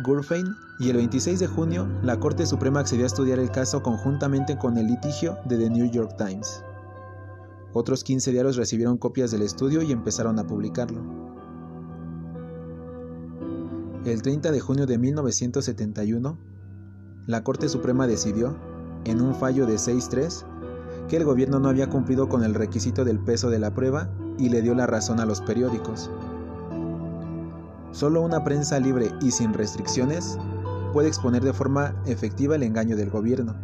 Gurfein 0.04 0.56
y 0.78 0.92
el 0.92 0.98
26 0.98 1.40
de 1.40 1.48
junio 1.48 1.88
la 2.04 2.20
Corte 2.20 2.46
Suprema 2.46 2.82
accedió 2.82 3.04
a 3.04 3.08
estudiar 3.08 3.40
el 3.40 3.50
caso 3.50 3.82
conjuntamente 3.82 4.60
con 4.60 4.78
el 4.78 4.86
litigio 4.86 5.40
de 5.46 5.58
The 5.58 5.72
New 5.72 5.90
York 5.90 6.16
Times. 6.16 6.64
Otros 7.74 8.04
15 8.04 8.32
diarios 8.32 8.58
recibieron 8.58 9.00
copias 9.00 9.32
del 9.32 9.42
estudio 9.42 9.82
y 9.82 9.92
empezaron 9.92 10.38
a 10.38 10.46
publicarlo. 10.46 11.02
El 14.06 14.22
30 14.22 14.52
de 14.52 14.60
junio 14.60 14.86
de 14.86 15.00
1971, 15.00 16.38
la 17.26 17.44
Corte 17.44 17.70
Suprema 17.70 18.06
decidió, 18.06 18.56
en 19.06 19.20
un 19.20 19.34
fallo 19.34 19.66
de 19.66 19.78
6-3, 19.78 20.46
que 21.08 21.18
el 21.18 21.26
gobierno 21.26 21.60
no 21.60 21.70
había 21.70 21.90
cumplido 21.90 22.30
con 22.30 22.44
el 22.44 22.54
requisito 22.54 23.04
del 23.04 23.18
peso 23.18 23.50
de 23.50 23.58
la 23.58 23.74
prueba 23.74 24.12
y 24.38 24.50
le 24.50 24.62
dio 24.62 24.76
la 24.76 24.86
razón 24.86 25.20
a 25.20 25.26
los 25.26 25.42
periódicos. 25.42 26.12
Solo 27.96 28.22
una 28.24 28.44
prensa 28.44 28.78
libre 28.78 29.10
y 29.22 29.32
sin 29.32 29.54
restricciones 29.54 30.38
puede 30.92 31.08
exponer 31.08 31.42
de 31.42 31.54
forma 31.54 31.96
efectiva 32.06 32.58
el 32.58 32.64
engaño 32.64 32.98
del 32.98 33.10
gobierno, 33.10 33.56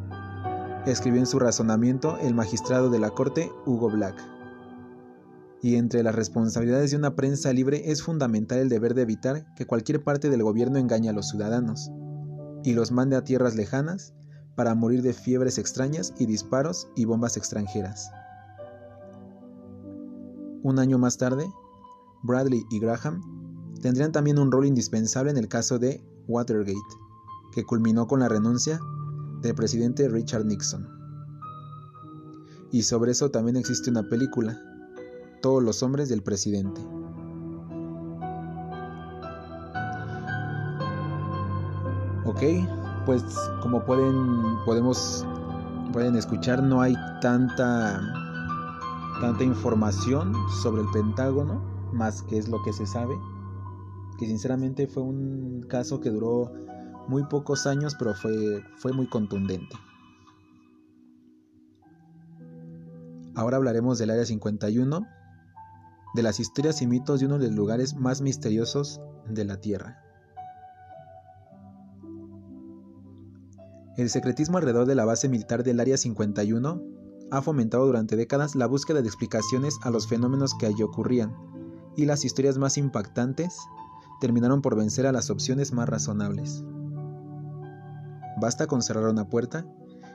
escribió 0.85 1.19
en 1.19 1.25
su 1.25 1.38
razonamiento 1.38 2.17
el 2.17 2.33
magistrado 2.33 2.89
de 2.89 2.97
la 2.97 3.09
Corte 3.09 3.51
Hugo 3.65 3.89
Black. 3.89 4.15
Y 5.61 5.75
entre 5.75 6.01
las 6.01 6.15
responsabilidades 6.15 6.91
de 6.91 6.97
una 6.97 7.13
prensa 7.13 7.51
libre 7.51 7.91
es 7.91 8.03
fundamental 8.03 8.59
el 8.59 8.69
deber 8.69 8.93
de 8.93 9.01
evitar 9.01 9.53
que 9.55 9.67
cualquier 9.67 10.01
parte 10.01 10.29
del 10.29 10.43
gobierno 10.43 10.79
engañe 10.79 11.09
a 11.09 11.13
los 11.13 11.27
ciudadanos 11.27 11.91
y 12.63 12.71
los 12.71 12.93
mande 12.93 13.17
a 13.17 13.25
tierras 13.25 13.55
lejanas 13.55 14.13
para 14.55 14.75
morir 14.75 15.01
de 15.01 15.11
fiebres 15.11 15.57
extrañas 15.57 16.13
y 16.17 16.25
disparos 16.25 16.88
y 16.95 17.03
bombas 17.03 17.35
extranjeras. 17.35 18.09
Un 20.63 20.79
año 20.79 20.97
más 20.97 21.17
tarde, 21.17 21.45
Bradley 22.23 22.63
y 22.71 22.79
Graham 22.79 23.40
tendrían 23.81 24.11
también 24.11 24.39
un 24.39 24.51
rol 24.51 24.65
indispensable 24.65 25.31
en 25.31 25.38
el 25.38 25.47
caso 25.47 25.79
de 25.79 26.03
Watergate, 26.27 26.77
que 27.51 27.65
culminó 27.65 28.07
con 28.07 28.19
la 28.19 28.29
renuncia 28.29 28.79
del 29.41 29.55
presidente 29.55 30.07
Richard 30.07 30.45
Nixon. 30.45 30.88
Y 32.71 32.83
sobre 32.83 33.11
eso 33.11 33.31
también 33.31 33.57
existe 33.57 33.89
una 33.89 34.07
película, 34.07 34.61
Todos 35.41 35.63
los 35.63 35.81
hombres 35.81 36.07
del 36.07 36.21
presidente. 36.21 36.79
Ok, 42.25 42.43
pues 43.07 43.23
como 43.63 43.83
pueden 43.83 44.13
podemos 44.65 45.25
pueden 45.91 46.15
escuchar 46.15 46.61
no 46.61 46.79
hay 46.79 46.95
tanta 47.21 48.00
tanta 49.19 49.43
información 49.43 50.33
sobre 50.61 50.83
el 50.83 50.88
Pentágono 50.93 51.59
más 51.91 52.21
que 52.21 52.38
es 52.38 52.47
lo 52.47 52.61
que 52.63 52.71
se 52.71 52.85
sabe 52.85 53.15
que 54.22 54.28
sinceramente 54.28 54.86
fue 54.86 55.01
un 55.01 55.66
caso 55.68 56.00
que 56.00 56.12
duró 56.12 56.54
muy 57.08 57.24
pocos 57.24 57.66
años 57.66 57.96
pero 57.98 58.13
fue 58.13 58.63
fue 58.78 58.94
muy 58.94 59.08
contundente. 59.10 59.75
Ahora 63.34 63.58
hablaremos 63.58 63.98
del 63.98 64.12
área 64.12 64.24
51 64.24 65.08
de 66.13 66.22
las 66.22 66.40
historias 66.40 66.84
y 66.84 66.88
mitos 66.88 67.20
de 67.20 67.25
uno 67.25 67.40
de 67.40 67.48
los 67.48 67.56
lugares 67.56 67.96
más 67.96 68.22
misteriosos 68.22 69.01
de 69.28 69.44
la 69.44 69.58
Tierra. 69.60 69.98
El 73.98 74.12
secretismo 74.12 74.60
alrededor 74.60 74.86
de 74.86 74.94
la 74.94 75.06
base 75.06 75.30
militar 75.30 75.63
del 75.63 75.80
Área 75.80 75.98
51 75.98 76.80
ha 77.32 77.42
fomentado 77.42 77.88
durante 77.88 78.16
décadas 78.16 78.54
la 78.54 78.68
búsqueda 78.68 79.01
de 79.01 79.08
explicaciones 79.08 79.80
a 79.82 79.90
los 79.90 80.08
fenómenos 80.08 80.54
que 80.54 80.68
allí 80.68 80.84
ocurrían, 80.84 81.36
y 81.98 82.06
las 82.06 82.24
historias 82.24 82.60
más 82.60 82.78
impactantes 82.78 83.58
terminaron 84.22 84.62
por 84.62 84.78
vencer 84.78 85.08
a 85.08 85.12
las 85.12 85.32
opciones 85.32 85.74
más 85.74 85.90
razonables. 85.90 86.63
Basta 88.40 88.68
con 88.68 88.84
cerrar 88.84 89.10
una 89.10 89.28
puerta 89.28 89.66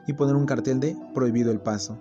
y 0.06 0.12
poner 0.12 0.36
un 0.36 0.46
cartel 0.46 0.78
de 0.78 0.96
prohibido 1.12 1.50
el 1.50 1.60
paso, 1.60 1.98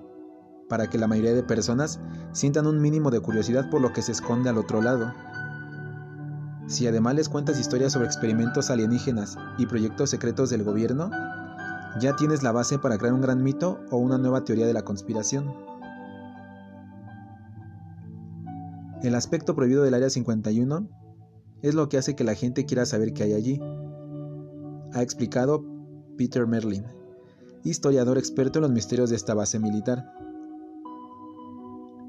para 0.70 0.88
que 0.88 1.00
la 1.00 1.08
mayoría 1.08 1.34
de 1.34 1.44
personas 1.44 2.00
sientan 2.32 2.68
un 2.68 2.80
mínimo 2.80 3.10
de 3.10 3.20
curiosidad 3.20 3.70
por 3.72 3.82
lo 3.82 3.92
que 3.92 4.04
se 4.04 4.12
esconde 4.12 4.50
al 4.50 4.60
otro 4.60 4.84
lado. 4.84 5.12
Si 6.68 6.88
además 6.88 7.16
les 7.16 7.28
cuentas 7.28 7.60
historias 7.60 7.94
sobre 7.94 8.06
experimentos 8.06 8.70
alienígenas 8.70 9.38
y 9.58 9.66
proyectos 9.66 10.12
secretos 10.12 10.52
del 10.52 10.64
gobierno, 10.64 11.10
ya 12.00 12.16
tienes 12.16 12.44
la 12.44 12.52
base 12.52 12.78
para 12.78 13.00
crear 13.00 13.14
un 13.14 13.22
gran 13.22 13.42
mito 13.42 13.80
o 13.90 13.98
una 13.98 14.20
nueva 14.20 14.44
teoría 14.44 14.68
de 14.68 14.74
la 14.74 14.84
conspiración. 14.84 15.52
El 19.02 19.16
aspecto 19.16 19.56
prohibido 19.56 19.84
del 19.84 19.94
Área 19.96 20.10
51 20.10 20.88
es 21.66 21.74
lo 21.74 21.90
que 21.90 21.98
hace 21.98 22.16
que 22.16 22.24
la 22.24 22.36
gente 22.36 22.68
quiera 22.68 22.86
saber 22.86 23.12
qué 23.12 23.24
hay 23.24 23.34
allí, 23.34 23.60
ha 24.94 25.02
explicado 25.02 25.66
Peter 26.16 26.46
Merlin, 26.46 26.86
historiador 27.64 28.20
experto 28.20 28.60
en 28.60 28.64
los 28.64 28.72
misterios 28.72 29.10
de 29.10 29.16
esta 29.16 29.34
base 29.34 29.58
militar. 29.58 30.14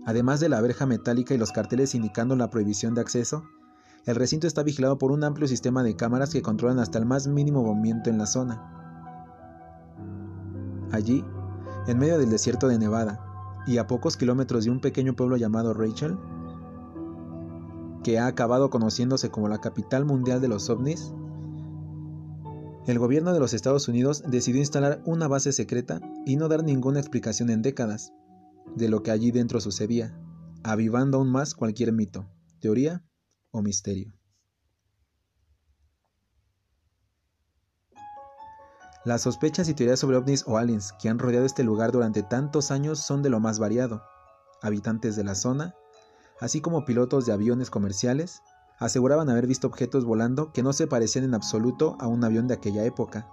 Además 0.04 0.40
de 0.40 0.50
la 0.50 0.60
verja 0.60 0.84
metálica 0.84 1.32
y 1.32 1.38
los 1.38 1.52
carteles 1.52 1.94
indicando 1.94 2.36
la 2.36 2.50
prohibición 2.50 2.94
de 2.94 3.00
acceso, 3.00 3.44
el 4.04 4.16
recinto 4.16 4.46
está 4.46 4.62
vigilado 4.62 4.98
por 4.98 5.10
un 5.10 5.24
amplio 5.24 5.48
sistema 5.48 5.82
de 5.82 5.96
cámaras 5.96 6.34
que 6.34 6.42
controlan 6.42 6.78
hasta 6.78 6.98
el 6.98 7.06
más 7.06 7.26
mínimo 7.26 7.62
movimiento 7.62 8.10
en 8.10 8.18
la 8.18 8.26
zona. 8.26 8.62
Allí, 10.92 11.24
en 11.86 11.98
medio 11.98 12.18
del 12.18 12.28
desierto 12.28 12.68
de 12.68 12.78
Nevada, 12.78 13.22
y 13.66 13.78
a 13.78 13.86
pocos 13.86 14.18
kilómetros 14.18 14.66
de 14.66 14.70
un 14.70 14.80
pequeño 14.82 15.16
pueblo 15.16 15.38
llamado 15.38 15.72
Rachel, 15.72 16.18
que 18.06 18.20
ha 18.20 18.28
acabado 18.28 18.70
conociéndose 18.70 19.30
como 19.30 19.48
la 19.48 19.60
capital 19.60 20.04
mundial 20.04 20.40
de 20.40 20.46
los 20.46 20.70
ovnis, 20.70 21.12
el 22.86 23.00
gobierno 23.00 23.32
de 23.32 23.40
los 23.40 23.52
Estados 23.52 23.88
Unidos 23.88 24.22
decidió 24.28 24.60
instalar 24.60 25.02
una 25.06 25.26
base 25.26 25.50
secreta 25.50 26.00
y 26.24 26.36
no 26.36 26.46
dar 26.46 26.62
ninguna 26.62 27.00
explicación 27.00 27.50
en 27.50 27.62
décadas 27.62 28.12
de 28.76 28.88
lo 28.88 29.02
que 29.02 29.10
allí 29.10 29.32
dentro 29.32 29.60
sucedía, 29.60 30.16
avivando 30.62 31.18
aún 31.18 31.32
más 31.32 31.56
cualquier 31.56 31.90
mito, 31.90 32.30
teoría 32.60 33.04
o 33.50 33.60
misterio. 33.60 34.12
Las 39.04 39.22
sospechas 39.22 39.68
y 39.68 39.74
teorías 39.74 39.98
sobre 39.98 40.16
ovnis 40.16 40.44
o 40.46 40.58
aliens 40.58 40.92
que 40.92 41.08
han 41.08 41.18
rodeado 41.18 41.44
este 41.44 41.64
lugar 41.64 41.90
durante 41.90 42.22
tantos 42.22 42.70
años 42.70 43.00
son 43.00 43.24
de 43.24 43.30
lo 43.30 43.40
más 43.40 43.58
variado. 43.58 44.04
Habitantes 44.62 45.16
de 45.16 45.24
la 45.24 45.34
zona, 45.34 45.74
así 46.40 46.60
como 46.60 46.84
pilotos 46.84 47.26
de 47.26 47.32
aviones 47.32 47.70
comerciales, 47.70 48.42
aseguraban 48.78 49.30
haber 49.30 49.46
visto 49.46 49.66
objetos 49.66 50.04
volando 50.04 50.52
que 50.52 50.62
no 50.62 50.72
se 50.72 50.86
parecían 50.86 51.24
en 51.24 51.34
absoluto 51.34 51.96
a 52.00 52.06
un 52.06 52.24
avión 52.24 52.46
de 52.48 52.54
aquella 52.54 52.84
época. 52.84 53.28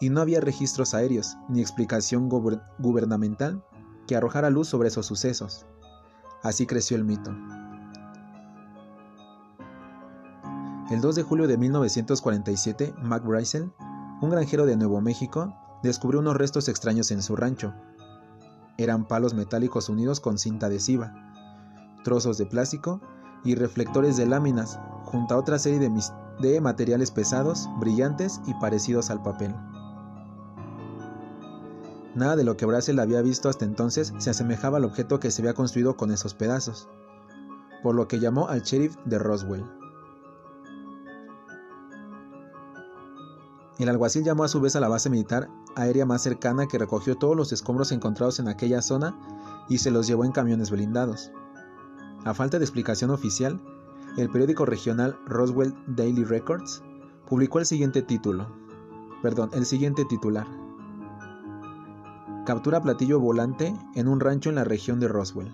Y 0.00 0.10
no 0.10 0.20
había 0.20 0.40
registros 0.40 0.94
aéreos 0.94 1.36
ni 1.48 1.60
explicación 1.60 2.28
gubernamental 2.78 3.64
que 4.06 4.16
arrojara 4.16 4.50
luz 4.50 4.68
sobre 4.68 4.88
esos 4.88 5.06
sucesos. 5.06 5.66
Así 6.42 6.66
creció 6.66 6.96
el 6.96 7.04
mito. 7.04 7.34
El 10.90 11.00
2 11.00 11.16
de 11.16 11.22
julio 11.22 11.48
de 11.48 11.58
1947, 11.58 12.94
Mac 13.02 13.24
Brycel 13.24 13.72
un 14.20 14.30
granjero 14.30 14.66
de 14.66 14.76
Nuevo 14.76 15.00
México 15.00 15.54
descubrió 15.84 16.18
unos 16.20 16.36
restos 16.36 16.68
extraños 16.68 17.12
en 17.12 17.22
su 17.22 17.36
rancho. 17.36 17.72
Eran 18.76 19.06
palos 19.06 19.32
metálicos 19.32 19.88
unidos 19.88 20.18
con 20.18 20.38
cinta 20.38 20.66
adhesiva, 20.66 21.27
trozos 22.04 22.38
de 22.38 22.46
plástico 22.46 23.00
y 23.44 23.54
reflectores 23.54 24.16
de 24.16 24.26
láminas 24.26 24.78
junto 25.04 25.34
a 25.34 25.38
otra 25.38 25.58
serie 25.58 25.78
de, 26.40 26.60
materiales 26.60 27.10
pesados, 27.10 27.68
brillantes 27.78 28.40
y 28.46 28.54
parecidos 28.54 29.10
al 29.10 29.22
papel. 29.22 29.54
Nada 32.14 32.36
de 32.36 32.44
lo 32.44 32.56
que 32.56 32.66
Brazel 32.66 32.98
había 32.98 33.22
visto 33.22 33.48
hasta 33.48 33.64
entonces 33.64 34.12
se 34.18 34.30
asemejaba 34.30 34.78
al 34.78 34.84
objeto 34.84 35.20
que 35.20 35.30
se 35.30 35.42
había 35.42 35.54
construido 35.54 35.96
con 35.96 36.10
esos 36.10 36.34
pedazos, 36.34 36.88
por 37.82 37.94
lo 37.94 38.08
que 38.08 38.18
llamó 38.18 38.48
al 38.48 38.62
sheriff 38.62 38.96
de 39.04 39.18
Roswell. 39.18 39.64
El 43.78 43.88
alguacil 43.88 44.24
llamó 44.24 44.42
a 44.42 44.48
su 44.48 44.60
vez 44.60 44.74
a 44.74 44.80
la 44.80 44.88
base 44.88 45.08
militar 45.08 45.48
aérea 45.76 46.04
más 46.04 46.22
cercana 46.22 46.66
que 46.66 46.78
recogió 46.78 47.16
todos 47.16 47.36
los 47.36 47.52
escombros 47.52 47.92
encontrados 47.92 48.40
en 48.40 48.48
aquella 48.48 48.82
zona 48.82 49.16
y 49.68 49.78
se 49.78 49.92
los 49.92 50.08
llevó 50.08 50.24
en 50.24 50.32
camiones 50.32 50.70
blindados. 50.70 51.30
A 52.24 52.34
falta 52.34 52.58
de 52.58 52.64
explicación 52.64 53.10
oficial, 53.10 53.60
el 54.16 54.28
periódico 54.30 54.66
regional 54.66 55.16
Roswell 55.26 55.74
Daily 55.86 56.24
Records 56.24 56.82
publicó 57.28 57.58
el 57.58 57.66
siguiente 57.66 58.02
título, 58.02 58.48
perdón, 59.22 59.50
el 59.52 59.64
siguiente 59.64 60.04
titular. 60.04 60.46
Captura 62.44 62.82
platillo 62.82 63.20
volante 63.20 63.74
en 63.94 64.08
un 64.08 64.20
rancho 64.20 64.48
en 64.48 64.56
la 64.56 64.64
región 64.64 65.00
de 65.00 65.08
Roswell. 65.08 65.52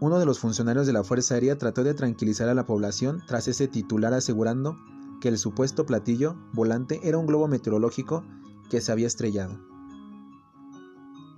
Uno 0.00 0.18
de 0.18 0.26
los 0.26 0.38
funcionarios 0.38 0.86
de 0.86 0.92
la 0.92 1.04
Fuerza 1.04 1.34
Aérea 1.34 1.56
trató 1.56 1.82
de 1.82 1.94
tranquilizar 1.94 2.48
a 2.48 2.54
la 2.54 2.66
población 2.66 3.22
tras 3.26 3.48
ese 3.48 3.68
titular 3.68 4.12
asegurando 4.12 4.76
que 5.20 5.28
el 5.28 5.38
supuesto 5.38 5.86
platillo 5.86 6.36
volante 6.52 7.00
era 7.04 7.16
un 7.16 7.26
globo 7.26 7.48
meteorológico 7.48 8.22
que 8.68 8.82
se 8.82 8.92
había 8.92 9.06
estrellado. 9.06 9.58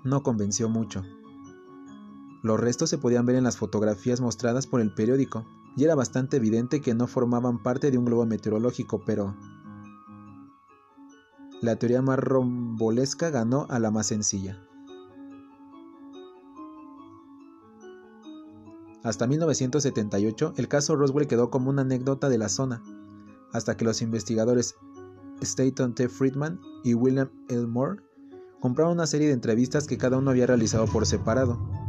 No 0.03 0.23
convenció 0.23 0.69
mucho. 0.69 1.05
Los 2.43 2.61
restos 2.61 2.91
se 2.91 2.99
podían 2.99 3.27
ver 3.27 3.37
en 3.37 3.45
las 3.45 3.57
fotografías 3.57 4.21
mostradas 4.21 4.67
por 4.67 4.81
el 4.81 4.93
periódico, 4.93 5.47
y 5.77 5.85
era 5.85 5.95
bastante 5.95 6.39
evidente 6.39 6.81
que 6.81 6.95
no 6.95 7.07
formaban 7.07 7.63
parte 7.63 7.91
de 7.91 7.99
un 7.99 8.05
globo 8.05 8.25
meteorológico, 8.27 9.03
pero 9.05 9.35
la 11.61 11.77
teoría 11.77 12.03
más 12.03 12.19
rombolesca 12.19 13.31
ganó 13.31 13.67
a 13.71 13.79
la 13.79 13.91
más 13.91 14.07
sencilla. 14.07 14.63
Hasta 19.03 19.27
1978, 19.27 20.55
el 20.57 20.69
caso 20.69 20.97
Roswell 20.97 21.29
quedó 21.29 21.51
como 21.51 21.71
una 21.71 21.83
anécdota 21.83 22.29
de 22.29 22.39
la 22.39 22.49
zona, 22.49 22.83
hasta 23.53 23.77
que 23.77 23.85
los 23.85 24.03
investigadores 24.03 24.75
Staton 25.41 25.95
T. 25.95 26.09
Friedman 26.09 26.61
y 26.83 26.95
William 26.95 27.31
L. 27.49 27.67
Moore 27.67 28.03
compraron 28.61 28.95
una 28.95 29.07
serie 29.07 29.29
de 29.29 29.35
entrevistas 29.35 29.87
que 29.87 29.99
cada 29.99 30.19
uno 30.19 30.31
había 30.31 30.47
realizado 30.47 30.87
por 30.87 31.07
separado. 31.07 31.86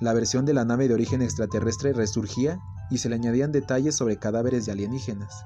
La 0.00 0.14
versión 0.14 0.46
de 0.46 0.54
la 0.54 0.64
nave 0.64 0.88
de 0.88 0.94
origen 0.94 1.20
extraterrestre 1.20 1.92
resurgía 1.92 2.58
y 2.90 2.98
se 2.98 3.10
le 3.10 3.16
añadían 3.16 3.52
detalles 3.52 3.94
sobre 3.94 4.16
cadáveres 4.18 4.64
de 4.64 4.72
alienígenas. 4.72 5.44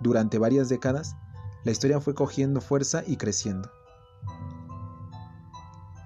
Durante 0.00 0.38
varias 0.38 0.70
décadas, 0.70 1.14
la 1.64 1.72
historia 1.72 2.00
fue 2.00 2.14
cogiendo 2.14 2.62
fuerza 2.62 3.02
y 3.06 3.18
creciendo. 3.18 3.70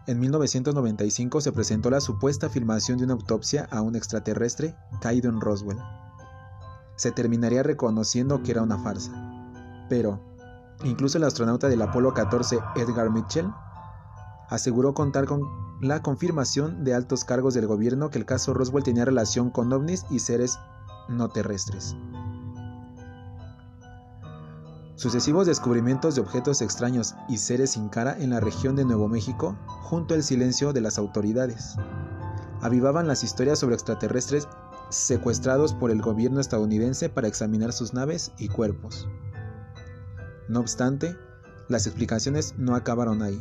En 0.08 0.20
1995 0.20 1.40
se 1.40 1.52
presentó 1.52 1.90
la 1.90 2.00
supuesta 2.00 2.48
filmación 2.50 2.98
de 2.98 3.04
una 3.04 3.14
autopsia 3.14 3.68
a 3.70 3.80
un 3.80 3.96
extraterrestre 3.96 4.76
caído 5.00 5.30
en 5.30 5.40
Roswell. 5.40 5.78
Se 6.96 7.12
terminaría 7.12 7.62
reconociendo 7.62 8.42
que 8.42 8.50
era 8.50 8.62
una 8.62 8.78
farsa. 8.78 9.12
Pero, 9.88 10.20
incluso 10.84 11.18
el 11.18 11.24
astronauta 11.24 11.68
del 11.68 11.82
Apolo 11.82 12.14
14 12.14 12.58
Edgar 12.76 13.10
Mitchell 13.10 13.50
aseguró 14.48 14.94
contar 14.94 15.26
con 15.26 15.65
la 15.80 16.02
confirmación 16.02 16.84
de 16.84 16.94
altos 16.94 17.24
cargos 17.24 17.54
del 17.54 17.66
gobierno 17.66 18.10
que 18.10 18.18
el 18.18 18.24
caso 18.24 18.54
Roswell 18.54 18.84
tenía 18.84 19.04
relación 19.04 19.50
con 19.50 19.72
ovnis 19.72 20.04
y 20.10 20.20
seres 20.20 20.58
no 21.08 21.28
terrestres. 21.28 21.94
Sucesivos 24.94 25.46
descubrimientos 25.46 26.14
de 26.14 26.22
objetos 26.22 26.62
extraños 26.62 27.14
y 27.28 27.36
seres 27.36 27.72
sin 27.72 27.90
cara 27.90 28.16
en 28.18 28.30
la 28.30 28.40
región 28.40 28.76
de 28.76 28.86
Nuevo 28.86 29.08
México, 29.08 29.54
junto 29.66 30.14
al 30.14 30.22
silencio 30.22 30.72
de 30.72 30.80
las 30.80 30.96
autoridades, 30.96 31.76
avivaban 32.62 33.06
las 33.06 33.22
historias 33.22 33.58
sobre 33.58 33.74
extraterrestres 33.74 34.48
secuestrados 34.88 35.74
por 35.74 35.90
el 35.90 36.00
gobierno 36.00 36.40
estadounidense 36.40 37.10
para 37.10 37.28
examinar 37.28 37.74
sus 37.74 37.92
naves 37.92 38.32
y 38.38 38.48
cuerpos. 38.48 39.06
No 40.48 40.60
obstante, 40.60 41.14
las 41.68 41.86
explicaciones 41.86 42.54
no 42.56 42.74
acabaron 42.74 43.22
ahí. 43.22 43.38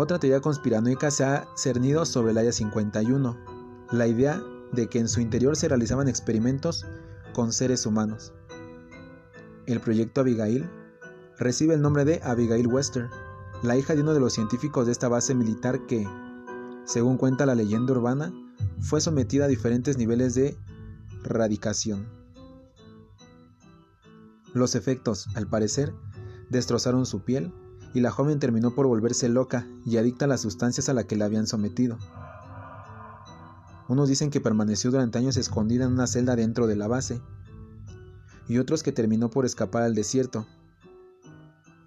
Otra 0.00 0.20
teoría 0.20 0.40
conspiranoica 0.40 1.10
se 1.10 1.24
ha 1.24 1.48
cernido 1.56 2.06
sobre 2.06 2.30
el 2.30 2.38
Área 2.38 2.52
51, 2.52 3.36
la 3.90 4.06
idea 4.06 4.40
de 4.70 4.88
que 4.88 5.00
en 5.00 5.08
su 5.08 5.20
interior 5.20 5.56
se 5.56 5.66
realizaban 5.66 6.06
experimentos 6.06 6.86
con 7.32 7.52
seres 7.52 7.84
humanos. 7.84 8.32
El 9.66 9.80
proyecto 9.80 10.20
Abigail 10.20 10.70
recibe 11.36 11.74
el 11.74 11.82
nombre 11.82 12.04
de 12.04 12.20
Abigail 12.22 12.68
Wester, 12.68 13.10
la 13.64 13.76
hija 13.76 13.96
de 13.96 14.02
uno 14.02 14.14
de 14.14 14.20
los 14.20 14.34
científicos 14.34 14.86
de 14.86 14.92
esta 14.92 15.08
base 15.08 15.34
militar 15.34 15.84
que, 15.86 16.06
según 16.84 17.16
cuenta 17.16 17.44
la 17.44 17.56
leyenda 17.56 17.92
urbana, 17.92 18.32
fue 18.78 19.00
sometida 19.00 19.46
a 19.46 19.48
diferentes 19.48 19.98
niveles 19.98 20.36
de 20.36 20.56
radicación. 21.24 22.06
Los 24.54 24.76
efectos, 24.76 25.26
al 25.34 25.48
parecer, 25.48 25.92
destrozaron 26.50 27.04
su 27.04 27.24
piel 27.24 27.52
y 27.94 28.00
la 28.00 28.10
joven 28.10 28.38
terminó 28.38 28.74
por 28.74 28.86
volverse 28.86 29.28
loca 29.28 29.66
y 29.84 29.96
adicta 29.96 30.26
a 30.26 30.28
las 30.28 30.40
sustancias 30.40 30.88
a 30.88 30.94
las 30.94 31.06
que 31.06 31.16
la 31.16 31.24
habían 31.24 31.46
sometido. 31.46 31.98
Unos 33.88 34.08
dicen 34.08 34.30
que 34.30 34.40
permaneció 34.40 34.90
durante 34.90 35.18
años 35.18 35.36
escondida 35.36 35.86
en 35.86 35.92
una 35.92 36.06
celda 36.06 36.36
dentro 36.36 36.66
de 36.66 36.76
la 36.76 36.88
base, 36.88 37.22
y 38.46 38.58
otros 38.58 38.82
que 38.82 38.92
terminó 38.92 39.30
por 39.30 39.44
escapar 39.44 39.82
al 39.82 39.94
desierto. 39.94 40.46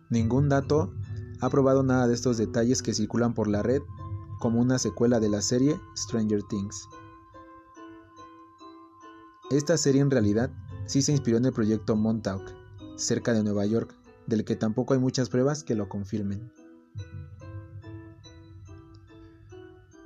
Ningún 0.10 0.50
dato 0.50 0.94
ha 1.40 1.50
probado 1.50 1.84
nada 1.84 2.08
de 2.08 2.14
estos 2.14 2.38
detalles 2.38 2.82
que 2.82 2.94
circulan 2.94 3.34
por 3.34 3.48
la 3.48 3.64
red 3.64 3.82
como 4.40 4.60
una 4.60 4.80
secuela 4.80 5.20
de 5.20 5.30
la 5.30 5.42
serie 5.42 5.80
Stranger 5.96 6.42
Things. 6.44 6.88
Esta 9.52 9.78
serie 9.78 10.02
en 10.02 10.12
realidad 10.12 10.52
sí 10.86 11.02
se 11.02 11.12
inspiró 11.12 11.38
en 11.38 11.46
el 11.46 11.54
proyecto 11.54 11.96
Montauk, 11.96 12.44
cerca 12.96 13.34
de 13.34 13.44
Nueva 13.44 13.66
York, 13.66 13.96
del 14.32 14.46
que 14.46 14.56
tampoco 14.56 14.94
hay 14.94 15.00
muchas 15.00 15.30
pruebas 15.30 15.64
que 15.64 15.76
lo 15.76 15.90
confirmen. 15.90 16.52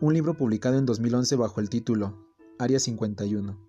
un 0.01 0.13
libro 0.13 0.35
publicado 0.35 0.77
en 0.77 0.85
2011 0.85 1.35
bajo 1.35 1.61
el 1.61 1.69
título 1.69 2.27
Área 2.59 2.79
51. 2.79 3.59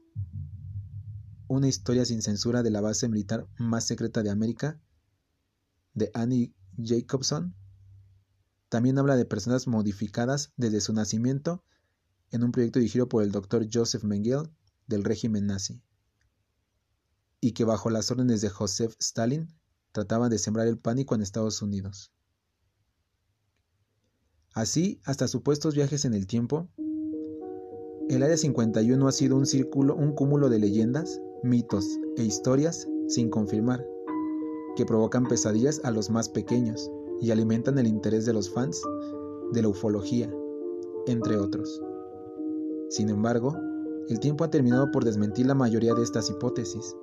Una 1.48 1.68
historia 1.68 2.04
sin 2.04 2.20
censura 2.20 2.62
de 2.62 2.70
la 2.70 2.80
base 2.80 3.08
militar 3.08 3.46
más 3.58 3.86
secreta 3.86 4.22
de 4.22 4.30
América, 4.30 4.80
de 5.94 6.10
Annie 6.12 6.52
Jacobson, 6.76 7.54
también 8.68 8.98
habla 8.98 9.16
de 9.16 9.24
personas 9.24 9.66
modificadas 9.66 10.52
desde 10.56 10.80
su 10.80 10.92
nacimiento 10.92 11.62
en 12.32 12.42
un 12.42 12.52
proyecto 12.52 12.80
dirigido 12.80 13.08
por 13.08 13.22
el 13.22 13.30
Dr. 13.30 13.66
Joseph 13.72 14.04
Mengele 14.04 14.50
del 14.88 15.04
régimen 15.04 15.46
nazi, 15.46 15.80
y 17.40 17.52
que 17.52 17.64
bajo 17.64 17.88
las 17.88 18.10
órdenes 18.10 18.40
de 18.40 18.50
Joseph 18.50 18.94
Stalin 18.98 19.48
trataban 19.96 20.28
de 20.28 20.36
sembrar 20.36 20.66
el 20.66 20.76
pánico 20.76 21.14
en 21.14 21.22
Estados 21.22 21.62
Unidos. 21.62 22.12
Así, 24.52 25.00
hasta 25.04 25.26
supuestos 25.26 25.74
viajes 25.74 26.04
en 26.04 26.12
el 26.12 26.26
tiempo, 26.26 26.68
el 28.10 28.22
Área 28.22 28.36
51 28.36 29.08
ha 29.08 29.12
sido 29.12 29.36
un 29.36 29.46
círculo, 29.46 29.96
un 29.96 30.12
cúmulo 30.12 30.50
de 30.50 30.58
leyendas, 30.58 31.18
mitos 31.42 31.98
e 32.18 32.24
historias 32.24 32.86
sin 33.08 33.30
confirmar, 33.30 33.86
que 34.76 34.84
provocan 34.84 35.26
pesadillas 35.26 35.80
a 35.82 35.90
los 35.90 36.10
más 36.10 36.28
pequeños 36.28 36.90
y 37.22 37.30
alimentan 37.30 37.78
el 37.78 37.86
interés 37.86 38.26
de 38.26 38.34
los 38.34 38.50
fans 38.50 38.82
de 39.52 39.62
la 39.62 39.68
ufología, 39.68 40.30
entre 41.06 41.38
otros. 41.38 41.80
Sin 42.90 43.08
embargo, 43.08 43.56
el 44.10 44.20
tiempo 44.20 44.44
ha 44.44 44.50
terminado 44.50 44.90
por 44.90 45.04
desmentir 45.04 45.46
la 45.46 45.54
mayoría 45.54 45.94
de 45.94 46.02
estas 46.02 46.28
hipótesis. 46.28 46.94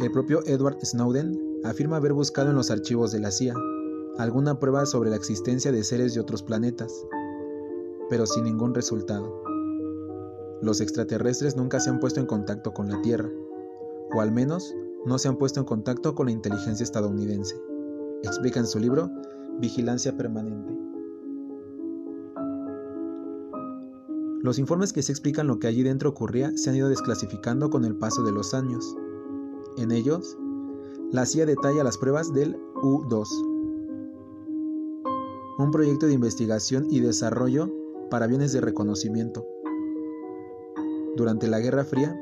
El 0.00 0.10
propio 0.10 0.40
Edward 0.46 0.78
Snowden 0.84 1.60
afirma 1.62 1.96
haber 1.96 2.14
buscado 2.14 2.50
en 2.50 2.56
los 2.56 2.72
archivos 2.72 3.12
de 3.12 3.20
la 3.20 3.30
CIA 3.30 3.54
alguna 4.18 4.58
prueba 4.58 4.86
sobre 4.86 5.10
la 5.10 5.16
existencia 5.16 5.70
de 5.70 5.84
seres 5.84 6.14
de 6.14 6.20
otros 6.20 6.42
planetas, 6.42 7.06
pero 8.10 8.26
sin 8.26 8.44
ningún 8.44 8.74
resultado. 8.74 9.42
Los 10.62 10.80
extraterrestres 10.80 11.56
nunca 11.56 11.78
se 11.78 11.90
han 11.90 12.00
puesto 12.00 12.18
en 12.18 12.26
contacto 12.26 12.72
con 12.72 12.88
la 12.88 13.00
Tierra, 13.02 13.30
o 14.12 14.20
al 14.20 14.32
menos 14.32 14.74
no 15.06 15.18
se 15.18 15.28
han 15.28 15.36
puesto 15.36 15.60
en 15.60 15.66
contacto 15.66 16.14
con 16.14 16.26
la 16.26 16.32
inteligencia 16.32 16.82
estadounidense, 16.82 17.54
explica 18.24 18.58
en 18.58 18.66
su 18.66 18.80
libro 18.80 19.10
Vigilancia 19.60 20.16
Permanente. 20.16 20.76
Los 24.42 24.58
informes 24.58 24.92
que 24.92 25.02
se 25.02 25.12
explican 25.12 25.46
lo 25.46 25.58
que 25.58 25.68
allí 25.68 25.82
dentro 25.82 26.10
ocurría 26.10 26.52
se 26.56 26.68
han 26.68 26.76
ido 26.76 26.88
desclasificando 26.88 27.70
con 27.70 27.84
el 27.84 27.94
paso 27.94 28.22
de 28.24 28.32
los 28.32 28.54
años. 28.54 28.96
En 29.76 29.90
ellos, 29.90 30.38
la 31.10 31.26
CIA 31.26 31.46
detalla 31.46 31.82
las 31.82 31.98
pruebas 31.98 32.32
del 32.32 32.56
U-2. 32.82 33.26
un 35.56 35.70
proyecto 35.70 36.06
de 36.06 36.12
investigación 36.12 36.86
y 36.90 37.00
desarrollo 37.00 37.70
para 38.10 38.24
aviones 38.24 38.52
de 38.52 38.60
reconocimiento. 38.60 39.46
Durante 41.16 41.46
la 41.46 41.60
Guerra 41.60 41.84
Fría, 41.84 42.20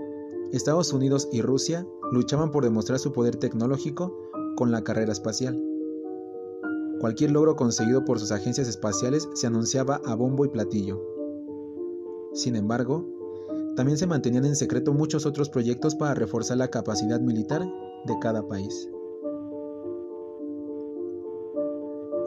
Estados 0.53 0.93
Unidos 0.93 1.29
y 1.33 1.41
Rusia 1.41 1.87
luchaban 2.11 2.51
por 2.51 2.63
demostrar 2.65 2.99
su 2.99 3.13
poder 3.13 3.37
tecnológico 3.37 4.15
con 4.55 4.71
la 4.71 4.85
carrera 4.85 5.13
espacial. 5.13 5.63
Cualquier 7.01 7.31
logro 7.31 7.57
conseguido 7.57 8.05
por 8.05 8.21
sus 8.21 8.33
agencias 8.33 8.69
espaciales 8.69 9.29
se 9.35 9.47
anunciaba 9.47 10.01
a 10.05 10.15
bombo 10.15 10.45
y 10.45 10.49
platillo. 10.49 11.03
Sin 12.35 12.55
embargo, 12.55 13.07
también 13.77 13.97
se 13.97 14.07
mantenían 14.07 14.45
en 14.45 14.57
secreto 14.57 14.93
muchos 14.93 15.25
otros 15.27 15.49
proyectos 15.49 15.95
para 15.95 16.15
reforzar 16.15 16.59
la 16.59 16.69
capacidad 16.69 17.21
militar 17.21 17.63
de 18.07 18.19
cada 18.21 18.47
país. 18.47 18.89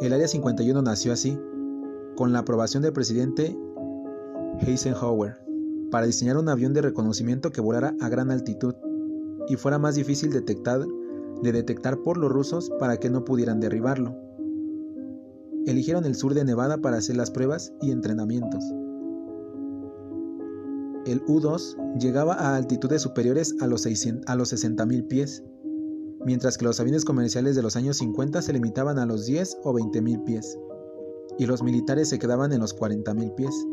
El 0.02 0.14
Área 0.14 0.28
51 0.28 0.82
nació 0.82 1.14
así, 1.14 1.40
con 2.16 2.34
la 2.34 2.40
aprobación 2.40 2.84
del 2.84 2.94
presidente 2.94 3.58
Eisenhower, 4.62 5.38
para 5.92 6.06
diseñar 6.06 6.38
un 6.38 6.50
avión 6.50 6.74
de 6.74 6.82
reconocimiento 6.82 7.52
que 7.52 7.62
volara 7.62 7.96
a 8.02 8.10
gran 8.10 8.32
altitud 8.32 8.76
y 9.48 9.56
fuera 9.56 9.78
más 9.78 9.96
difícil 9.96 10.32
de 10.32 11.52
detectar 11.52 11.98
por 12.04 12.18
los 12.18 12.32
rusos 12.32 12.72
para 12.80 12.98
que 12.98 13.10
no 13.10 13.24
pudieran 13.24 13.60
derribarlo. 13.60 14.16
Eligieron 15.66 16.06
el 16.06 16.16
sur 16.16 16.34
de 16.34 16.44
Nevada 16.44 16.78
para 16.78 16.98
hacer 16.98 17.16
las 17.16 17.32
pruebas 17.32 17.74
y 17.82 17.92
entrenamientos. 17.92 18.64
El 21.06 21.22
U-2 21.28 22.00
llegaba 22.00 22.34
a 22.34 22.56
altitudes 22.56 23.04
superiores 23.04 23.56
a 23.62 23.68
los, 23.68 23.86
a 23.86 24.36
los 24.36 24.54
60.000 24.54 25.08
pies, 25.08 25.44
mientras 26.26 26.58
que 26.58 26.66
los 26.66 26.80
aviones 26.80 27.06
comerciales 27.06 27.56
de 27.56 27.62
los 27.62 27.76
años 27.76 27.98
50 27.98 28.42
se 28.42 28.54
limitaban 28.54 28.98
a 28.98 29.06
los 29.06 29.28
10 29.28 29.60
o 29.64 29.74
20.000 29.74 30.24
pies, 30.24 30.58
y 31.38 31.46
los 31.46 31.62
militares 31.62 32.10
se 32.10 32.18
quedaban 32.18 32.54
en 32.54 32.60
los 32.60 32.76
40.000 32.76 33.36
pies. 33.36 33.68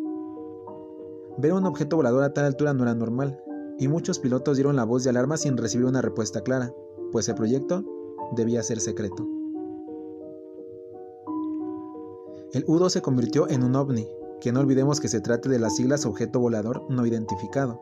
Ver 1.39 1.55
un 1.55 1.65
objeto 1.65 1.97
volador 1.97 2.23
a 2.23 2.35
tal 2.35 2.45
altura 2.45 2.75
no 2.75 2.83
era 2.83 2.95
normal, 2.95 3.43
y 3.79 3.89
muchos 3.89 4.19
pilotos 4.19 4.59
dieron 4.59 4.77
la 4.77 4.85
voz 4.85 5.03
de 5.03 5.11
alarma 5.11 5.39
sin 5.39 5.57
recibir 5.57 5.87
una 5.87 6.03
respuesta 6.03 6.43
clara, 6.43 6.75
pues 7.13 7.31
el 7.31 7.35
proyecto 7.35 7.83
debía 8.37 8.63
ser 8.63 8.79
secreto. 8.79 9.27
El 12.53 12.65
U-2 12.67 12.91
se 12.91 13.01
convirtió 13.01 13.49
en 13.49 13.63
un 13.63 13.75
ovni, 13.75 14.07
que 14.43 14.51
no 14.51 14.59
olvidemos 14.59 14.99
que 14.99 15.07
se 15.07 15.21
trata 15.21 15.49
de 15.49 15.61
las 15.61 15.77
siglas 15.77 16.05
objeto 16.05 16.41
volador 16.41 16.85
no 16.91 17.07
identificado. 17.07 17.81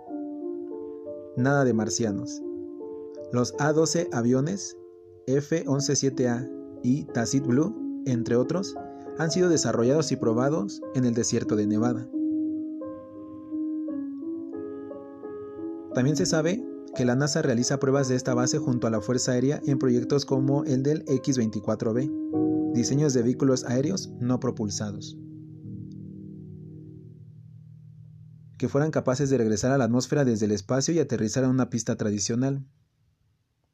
Nada 1.34 1.64
de 1.64 1.72
marcianos. 1.72 2.42
Los 3.32 3.54
A-12 3.58 4.08
aviones, 4.12 4.76
F-117A 5.26 6.50
y 6.82 7.04
Tacit 7.04 7.46
Blue, 7.46 8.02
entre 8.04 8.36
otros, 8.36 8.74
han 9.16 9.30
sido 9.30 9.48
desarrollados 9.48 10.12
y 10.12 10.16
probados 10.16 10.82
en 10.94 11.06
el 11.06 11.14
desierto 11.14 11.56
de 11.56 11.66
Nevada. 11.66 12.06
También 15.94 16.16
se 16.16 16.26
sabe 16.26 16.62
que 16.94 17.06
la 17.06 17.16
NASA 17.16 17.40
realiza 17.40 17.80
pruebas 17.80 18.08
de 18.08 18.16
esta 18.16 18.34
base 18.34 18.58
junto 18.58 18.86
a 18.86 18.90
la 18.90 19.00
Fuerza 19.00 19.32
Aérea 19.32 19.62
en 19.64 19.78
proyectos 19.78 20.26
como 20.26 20.64
el 20.64 20.82
del 20.82 21.04
X-24B, 21.06 22.72
diseños 22.74 23.14
de 23.14 23.22
vehículos 23.22 23.64
aéreos 23.64 24.10
no 24.20 24.38
propulsados. 24.40 25.16
Que 28.60 28.68
fueran 28.68 28.90
capaces 28.90 29.30
de 29.30 29.38
regresar 29.38 29.72
a 29.72 29.78
la 29.78 29.84
atmósfera 29.84 30.26
desde 30.26 30.44
el 30.44 30.52
espacio 30.52 30.92
y 30.92 30.98
aterrizar 30.98 31.44
en 31.44 31.48
una 31.48 31.70
pista 31.70 31.96
tradicional, 31.96 32.62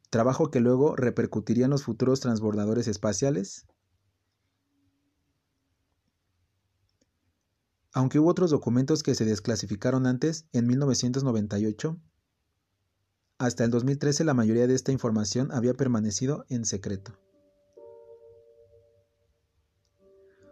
trabajo 0.09 0.49
que 0.49 0.61
luego 0.61 0.95
repercutiría 0.95 1.65
en 1.65 1.71
los 1.71 1.83
futuros 1.83 2.21
transbordadores 2.21 2.87
espaciales. 2.87 3.65
Aunque 7.91 8.17
hubo 8.17 8.29
otros 8.29 8.49
documentos 8.49 9.03
que 9.03 9.13
se 9.13 9.25
desclasificaron 9.25 10.05
antes, 10.07 10.47
en 10.53 10.67
1998, 10.67 11.99
hasta 13.39 13.65
el 13.65 13.71
2013 13.71 14.23
la 14.23 14.33
mayoría 14.33 14.67
de 14.67 14.75
esta 14.75 14.93
información 14.93 15.51
había 15.51 15.73
permanecido 15.73 16.45
en 16.47 16.63
secreto. 16.63 17.19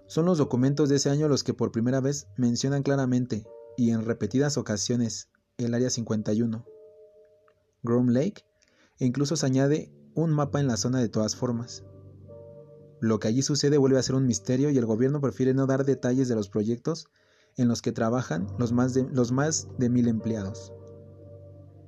Son 0.08 0.26
los 0.26 0.38
documentos 0.38 0.90
de 0.90 0.98
ese 0.98 1.10
año 1.10 1.30
los 1.30 1.46
que 1.46 1.54
por 1.54 1.72
primera 1.72 2.02
vez 2.02 2.28
mencionan 2.36 2.84
claramente 2.84 3.46
y 3.78 3.92
en 3.92 4.06
repetidas 4.06 4.58
ocasiones 4.58 5.30
el 5.58 5.74
Área 5.74 5.90
51, 5.90 6.66
Groom 7.84 8.10
Lake 8.10 8.44
e 9.00 9.06
incluso 9.06 9.36
se 9.36 9.46
añade 9.46 9.92
un 10.16 10.32
mapa 10.32 10.60
en 10.60 10.68
la 10.68 10.78
zona 10.78 11.00
de 11.00 11.10
todas 11.10 11.36
formas. 11.36 11.84
Lo 13.02 13.20
que 13.20 13.28
allí 13.28 13.42
sucede 13.42 13.78
vuelve 13.78 14.00
a 14.00 14.04
ser 14.04 14.16
un 14.16 14.26
misterio 14.26 14.70
y 14.70 14.78
el 14.78 14.86
gobierno 14.86 15.22
prefiere 15.22 15.54
no 15.54 15.68
dar 15.68 15.86
detalles 15.86 16.28
de 16.28 16.36
los 16.36 16.50
proyectos 16.50 17.08
en 17.58 17.68
los 17.68 17.82
que 17.82 17.92
trabajan 17.92 18.48
los 18.58 18.72
más 18.72 18.94
de, 18.94 19.04
los 19.12 19.32
más 19.32 19.68
de 19.78 19.90
mil 19.90 20.08
empleados. 20.08 20.74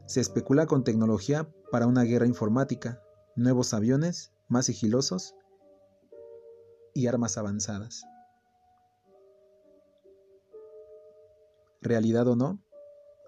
Se 0.05 0.21
especula 0.21 0.67
con 0.67 0.83
tecnología 0.83 1.49
para 1.71 1.87
una 1.87 2.03
guerra 2.03 2.27
informática, 2.27 3.01
nuevos 3.35 3.73
aviones 3.73 4.31
más 4.47 4.67
sigilosos 4.67 5.35
y 6.93 7.07
armas 7.07 7.37
avanzadas. 7.37 8.05
Realidad 11.81 12.27
o 12.27 12.35
no, 12.35 12.61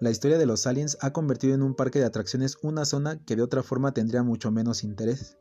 la 0.00 0.10
historia 0.10 0.38
de 0.38 0.46
los 0.46 0.66
aliens 0.66 0.96
ha 1.02 1.12
convertido 1.12 1.54
en 1.54 1.62
un 1.62 1.74
parque 1.74 1.98
de 1.98 2.06
atracciones 2.06 2.56
una 2.62 2.84
zona 2.84 3.22
que 3.24 3.36
de 3.36 3.42
otra 3.42 3.62
forma 3.62 3.92
tendría 3.92 4.22
mucho 4.22 4.50
menos 4.50 4.82
interés. 4.82 5.36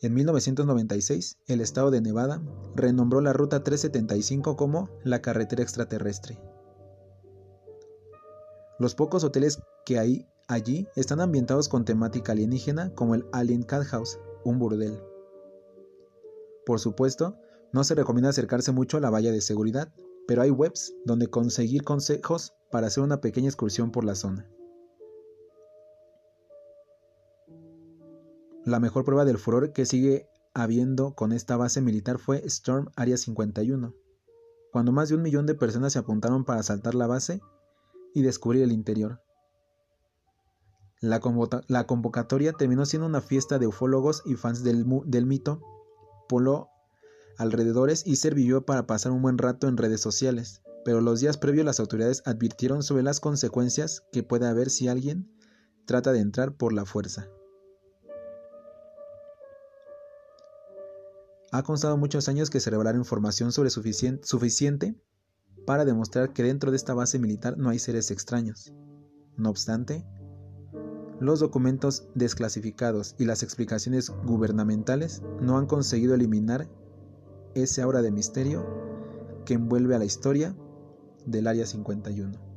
En 0.00 0.14
1996, 0.14 1.36
el 1.46 1.60
estado 1.60 1.90
de 1.90 2.00
Nevada 2.00 2.40
renombró 2.74 3.20
la 3.20 3.32
Ruta 3.32 3.62
375 3.62 4.56
como 4.56 4.88
la 5.04 5.20
carretera 5.20 5.62
extraterrestre. 5.62 6.40
Los 8.78 8.94
pocos 8.94 9.24
hoteles 9.24 9.60
que 9.84 9.98
hay 9.98 10.26
allí 10.48 10.88
están 10.96 11.20
ambientados 11.20 11.68
con 11.68 11.84
temática 11.84 12.32
alienígena 12.32 12.94
como 12.94 13.14
el 13.14 13.26
Alien 13.32 13.62
Cat 13.62 13.84
House, 13.84 14.18
un 14.44 14.58
burdel. 14.58 15.02
Por 16.64 16.80
supuesto, 16.80 17.36
no 17.72 17.84
se 17.84 17.94
recomienda 17.94 18.30
acercarse 18.30 18.72
mucho 18.72 18.96
a 18.96 19.00
la 19.00 19.10
valla 19.10 19.32
de 19.32 19.40
seguridad, 19.40 19.92
pero 20.30 20.42
hay 20.42 20.50
webs 20.52 20.94
donde 21.04 21.26
conseguir 21.26 21.82
consejos 21.82 22.54
para 22.70 22.86
hacer 22.86 23.02
una 23.02 23.20
pequeña 23.20 23.48
excursión 23.48 23.90
por 23.90 24.04
la 24.04 24.14
zona. 24.14 24.48
La 28.64 28.78
mejor 28.78 29.04
prueba 29.04 29.24
del 29.24 29.38
furor 29.38 29.72
que 29.72 29.86
sigue 29.86 30.28
habiendo 30.54 31.16
con 31.16 31.32
esta 31.32 31.56
base 31.56 31.80
militar 31.80 32.20
fue 32.20 32.46
Storm 32.46 32.92
Area 32.94 33.16
51, 33.16 33.92
cuando 34.70 34.92
más 34.92 35.08
de 35.08 35.16
un 35.16 35.22
millón 35.22 35.46
de 35.46 35.56
personas 35.56 35.94
se 35.94 35.98
apuntaron 35.98 36.44
para 36.44 36.60
asaltar 36.60 36.94
la 36.94 37.08
base 37.08 37.40
y 38.14 38.22
descubrir 38.22 38.62
el 38.62 38.70
interior. 38.70 39.20
La, 41.00 41.18
convocatoria 41.18 42.52
terminó 42.52 42.86
siendo 42.86 43.08
una 43.08 43.20
fiesta 43.20 43.58
de 43.58 43.66
ufólogos 43.66 44.22
y 44.24 44.36
fans 44.36 44.62
del, 44.62 44.86
del 45.06 45.26
mito, 45.26 45.60
polo 46.28 46.68
alrededores 47.40 48.06
y 48.06 48.16
sirvió 48.16 48.66
para 48.66 48.86
pasar 48.86 49.12
un 49.12 49.22
buen 49.22 49.38
rato 49.38 49.66
en 49.66 49.78
redes 49.78 50.02
sociales, 50.02 50.60
pero 50.84 51.00
los 51.00 51.20
días 51.20 51.38
previos 51.38 51.64
las 51.64 51.80
autoridades 51.80 52.22
advirtieron 52.26 52.82
sobre 52.82 53.02
las 53.02 53.18
consecuencias 53.18 54.02
que 54.12 54.22
puede 54.22 54.46
haber 54.46 54.68
si 54.68 54.88
alguien 54.88 55.34
trata 55.86 56.12
de 56.12 56.20
entrar 56.20 56.54
por 56.54 56.74
la 56.74 56.84
fuerza. 56.84 57.28
Ha 61.50 61.62
constado 61.62 61.96
muchos 61.96 62.28
años 62.28 62.50
que 62.50 62.60
se 62.60 62.68
revelará 62.68 62.98
información 62.98 63.52
sobre 63.52 63.70
suficiente, 63.70 64.26
suficiente 64.26 64.94
para 65.66 65.86
demostrar 65.86 66.34
que 66.34 66.42
dentro 66.42 66.70
de 66.70 66.76
esta 66.76 66.92
base 66.92 67.18
militar 67.18 67.56
no 67.56 67.70
hay 67.70 67.78
seres 67.78 68.10
extraños. 68.10 68.74
No 69.38 69.48
obstante, 69.48 70.04
los 71.20 71.40
documentos 71.40 72.06
desclasificados 72.14 73.14
y 73.18 73.24
las 73.24 73.42
explicaciones 73.42 74.10
gubernamentales 74.26 75.22
no 75.40 75.56
han 75.56 75.66
conseguido 75.66 76.14
eliminar 76.14 76.68
ese 77.54 77.82
aura 77.82 78.02
de 78.02 78.10
misterio 78.10 78.64
que 79.44 79.54
envuelve 79.54 79.94
a 79.94 79.98
la 79.98 80.04
historia 80.04 80.54
del 81.26 81.46
Área 81.46 81.66
51. 81.66 82.49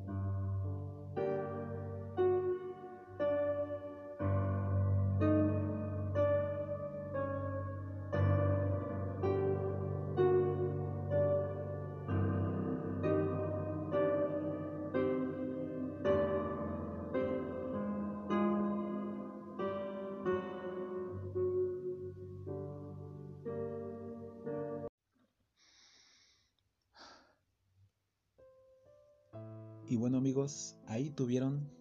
Bueno 30.04 30.18
amigos, 30.18 30.76
ahí 30.86 31.12
tuvieron 31.12 31.72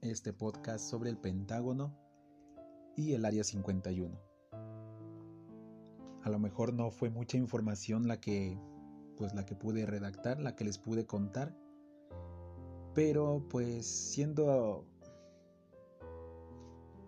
este 0.00 0.32
podcast 0.32 0.88
sobre 0.88 1.10
el 1.10 1.18
Pentágono 1.18 1.92
y 2.94 3.14
el 3.14 3.24
Área 3.24 3.42
51. 3.42 4.16
a 6.22 6.30
lo 6.30 6.38
mejor 6.38 6.72
no 6.72 6.92
fue 6.92 7.10
mucha 7.10 7.36
información 7.36 8.06
la 8.06 8.20
que 8.20 8.56
pues 9.16 9.34
la 9.34 9.44
que 9.44 9.56
pude 9.56 9.86
redactar, 9.86 10.38
la 10.38 10.54
que 10.54 10.62
les 10.62 10.78
pude 10.78 11.04
contar. 11.04 11.52
Pero 12.94 13.44
pues 13.50 13.84
siendo 13.86 14.86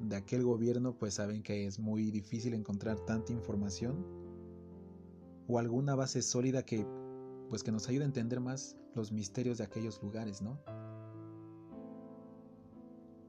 de 0.00 0.16
aquel 0.16 0.42
gobierno, 0.42 0.98
pues 0.98 1.14
saben 1.14 1.44
que 1.44 1.64
es 1.64 1.78
muy 1.78 2.10
difícil 2.10 2.54
encontrar 2.54 2.98
tanta 3.06 3.32
información 3.32 4.04
o 5.46 5.60
alguna 5.60 5.94
base 5.94 6.22
sólida 6.22 6.64
que 6.64 6.84
pues 7.48 7.62
que 7.62 7.70
nos 7.70 7.88
ayude 7.88 8.02
a 8.02 8.06
entender 8.06 8.40
más 8.40 8.77
los 8.94 9.12
misterios 9.12 9.58
de 9.58 9.64
aquellos 9.64 10.02
lugares, 10.02 10.42
¿no? 10.42 10.58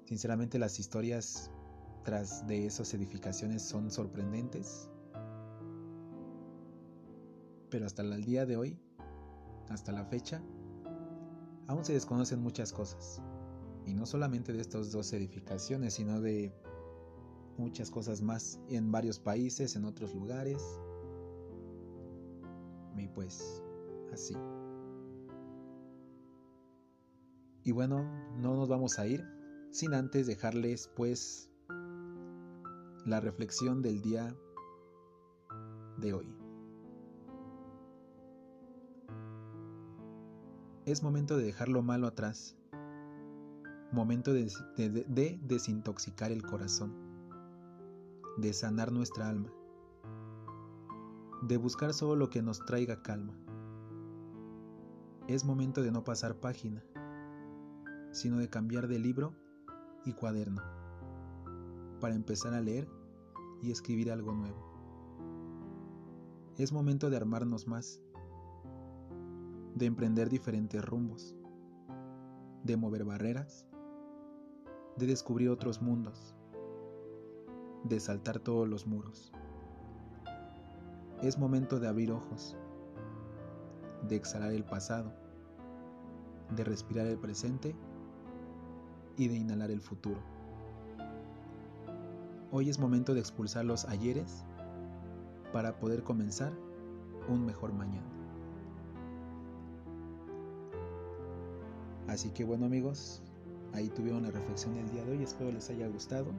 Sinceramente 0.05 0.57
las 0.57 0.79
historias 0.79 1.51
tras 2.03 2.47
de 2.47 2.65
esas 2.65 2.93
edificaciones 2.93 3.61
son 3.61 3.91
sorprendentes. 3.91 4.89
Pero 7.69 7.85
hasta 7.85 8.01
el 8.01 8.25
día 8.25 8.45
de 8.45 8.57
hoy, 8.57 8.79
hasta 9.69 9.91
la 9.91 10.03
fecha, 10.05 10.41
aún 11.67 11.85
se 11.85 11.93
desconocen 11.93 12.41
muchas 12.41 12.73
cosas. 12.73 13.21
Y 13.85 13.93
no 13.93 14.05
solamente 14.05 14.53
de 14.53 14.61
estas 14.61 14.91
dos 14.91 15.13
edificaciones, 15.13 15.93
sino 15.93 16.19
de 16.19 16.51
muchas 17.57 17.91
cosas 17.91 18.21
más 18.21 18.59
en 18.69 18.91
varios 18.91 19.19
países, 19.19 19.75
en 19.75 19.85
otros 19.85 20.15
lugares. 20.15 20.63
Y 22.97 23.07
pues 23.09 23.63
así. 24.11 24.35
Y 27.63 27.71
bueno, 27.71 28.03
no 28.37 28.55
nos 28.55 28.69
vamos 28.69 28.99
a 28.99 29.07
ir 29.07 29.23
sin 29.71 29.93
antes 29.93 30.27
dejarles 30.27 30.89
pues 30.95 31.49
la 33.05 33.19
reflexión 33.19 33.81
del 33.81 34.01
día 34.01 34.35
de 35.97 36.13
hoy. 36.13 36.35
Es 40.85 41.03
momento 41.03 41.37
de 41.37 41.43
dejar 41.43 41.69
lo 41.69 41.83
malo 41.83 42.07
atrás 42.07 42.59
momento 43.91 44.33
de, 44.33 45.39
desintoxicar 45.41 46.31
el 46.31 46.43
corazón, 46.43 46.93
de 48.37 48.53
sanar 48.53 48.91
nuestra 48.91 49.27
alma, 49.27 49.51
de 51.41 51.57
buscar 51.57 51.93
solo 51.93 52.15
lo 52.15 52.29
que 52.29 52.41
nos 52.41 52.63
traiga 52.65 53.01
calma. 53.01 53.33
Es 55.27 55.43
momento 55.43 55.81
de 55.81 55.91
no 55.91 56.03
pasar 56.03 56.35
página, 56.35 56.83
sino 58.11 58.37
de 58.37 58.49
cambiar 58.49 58.87
de 58.87 58.99
libro 58.99 59.33
y 60.05 60.13
cuaderno, 60.13 60.61
para 61.99 62.15
empezar 62.15 62.53
a 62.53 62.61
leer 62.61 62.87
y 63.61 63.71
escribir 63.71 64.11
algo 64.11 64.33
nuevo. 64.33 64.69
Es 66.57 66.71
momento 66.71 67.09
de 67.09 67.17
armarnos 67.17 67.67
más, 67.67 68.01
de 69.75 69.85
emprender 69.85 70.29
diferentes 70.29 70.83
rumbos, 70.83 71.35
de 72.63 72.75
mover 72.75 73.05
barreras 73.05 73.69
de 74.99 75.07
descubrir 75.07 75.49
otros 75.49 75.81
mundos, 75.81 76.35
de 77.85 78.01
saltar 78.01 78.39
todos 78.39 78.67
los 78.67 78.85
muros. 78.85 79.31
Es 81.21 81.37
momento 81.37 81.79
de 81.79 81.87
abrir 81.87 82.11
ojos, 82.11 82.57
de 84.09 84.17
exhalar 84.17 84.51
el 84.51 84.65
pasado, 84.65 85.13
de 86.53 86.65
respirar 86.65 87.07
el 87.07 87.17
presente 87.17 87.75
y 89.19 89.27
de 89.27 89.35
inhalar 89.35 89.69
el 89.69 89.81
futuro. 89.81 90.19
Hoy 92.51 92.69
es 92.69 92.79
momento 92.79 93.13
de 93.13 93.19
expulsar 93.19 93.65
los 93.65 93.85
ayeres 93.85 94.43
para 95.53 95.79
poder 95.79 96.01
comenzar 96.01 96.51
un 97.27 97.45
mejor 97.45 97.73
mañana. 97.73 98.07
Así 102.07 102.31
que 102.31 102.43
bueno 102.43 102.65
amigos, 102.65 103.21
Ahí 103.73 103.89
tuvieron 103.89 104.23
la 104.23 104.31
reflexión 104.31 104.73
del 104.75 104.89
día 104.91 105.03
de 105.03 105.11
hoy, 105.11 105.23
espero 105.23 105.51
les 105.51 105.69
haya 105.69 105.87
gustado. 105.87 106.31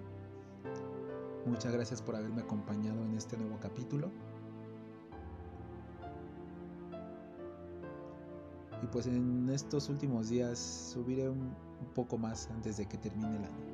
Muchas 1.47 1.73
gracias 1.73 2.03
por 2.03 2.17
haberme 2.17 2.43
acompañado 2.43 3.05
en 3.05 3.15
este 3.15 3.37
nuevo 3.37 3.59
capítulo. 3.61 4.11
Pues 8.93 9.07
en 9.07 9.49
estos 9.51 9.89
últimos 9.89 10.29
días 10.29 10.59
subiré 10.93 11.29
un, 11.29 11.55
poco 11.95 12.19
más 12.19 12.49
antes 12.51 12.77
de 12.77 12.87
que 12.87 12.99
termine 12.99 13.37
el 13.37 13.45
año. 13.45 13.71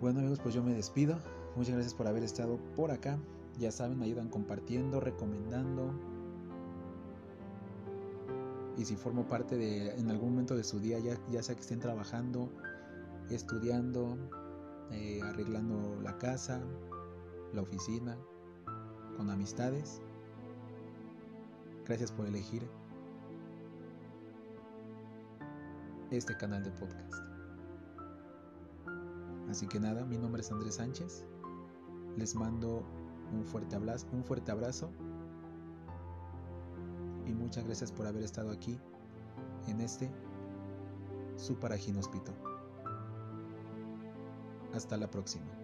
Bueno 0.00 0.20
amigos, 0.20 0.38
pues 0.40 0.54
yo 0.54 0.62
me 0.62 0.74
despido. 0.74 1.18
Muchas 1.56 1.74
gracias 1.74 1.94
por 1.94 2.06
haber 2.06 2.22
estado 2.22 2.58
por 2.76 2.90
acá. 2.90 3.18
Ya 3.58 3.72
saben, 3.72 3.98
me 3.98 4.04
ayudan 4.04 4.28
compartiendo, 4.28 5.00
recomendando, 5.00 5.92
y 8.80 8.84
si 8.86 8.96
formo 8.96 9.28
parte 9.28 9.58
de 9.58 9.90
en 9.90 10.10
algún 10.10 10.30
momento 10.30 10.56
de 10.56 10.64
su 10.64 10.80
día, 10.80 10.98
ya, 10.98 11.18
ya 11.30 11.42
sea 11.42 11.54
que 11.54 11.60
estén 11.60 11.80
trabajando, 11.80 12.50
estudiando, 13.28 14.16
eh, 14.90 15.20
arreglando 15.22 16.00
la 16.02 16.16
casa, 16.16 16.62
la 17.52 17.60
oficina, 17.60 18.16
con 19.18 19.28
amistades. 19.28 20.00
Gracias 21.90 22.12
por 22.12 22.24
elegir 22.24 22.62
este 26.12 26.36
canal 26.36 26.62
de 26.62 26.70
podcast. 26.70 27.12
Así 29.48 29.66
que 29.66 29.80
nada, 29.80 30.04
mi 30.04 30.16
nombre 30.16 30.40
es 30.40 30.52
Andrés 30.52 30.76
Sánchez. 30.76 31.24
Les 32.16 32.36
mando 32.36 32.84
un 33.32 33.44
fuerte 33.44 33.74
abrazo, 33.74 34.92
y 37.26 37.32
muchas 37.32 37.64
gracias 37.64 37.90
por 37.90 38.06
haber 38.06 38.22
estado 38.22 38.52
aquí 38.52 38.78
en 39.66 39.80
este 39.80 40.08
su 41.34 41.58
Paraginóspito. 41.58 42.32
Hasta 44.72 44.96
la 44.96 45.10
próxima. 45.10 45.59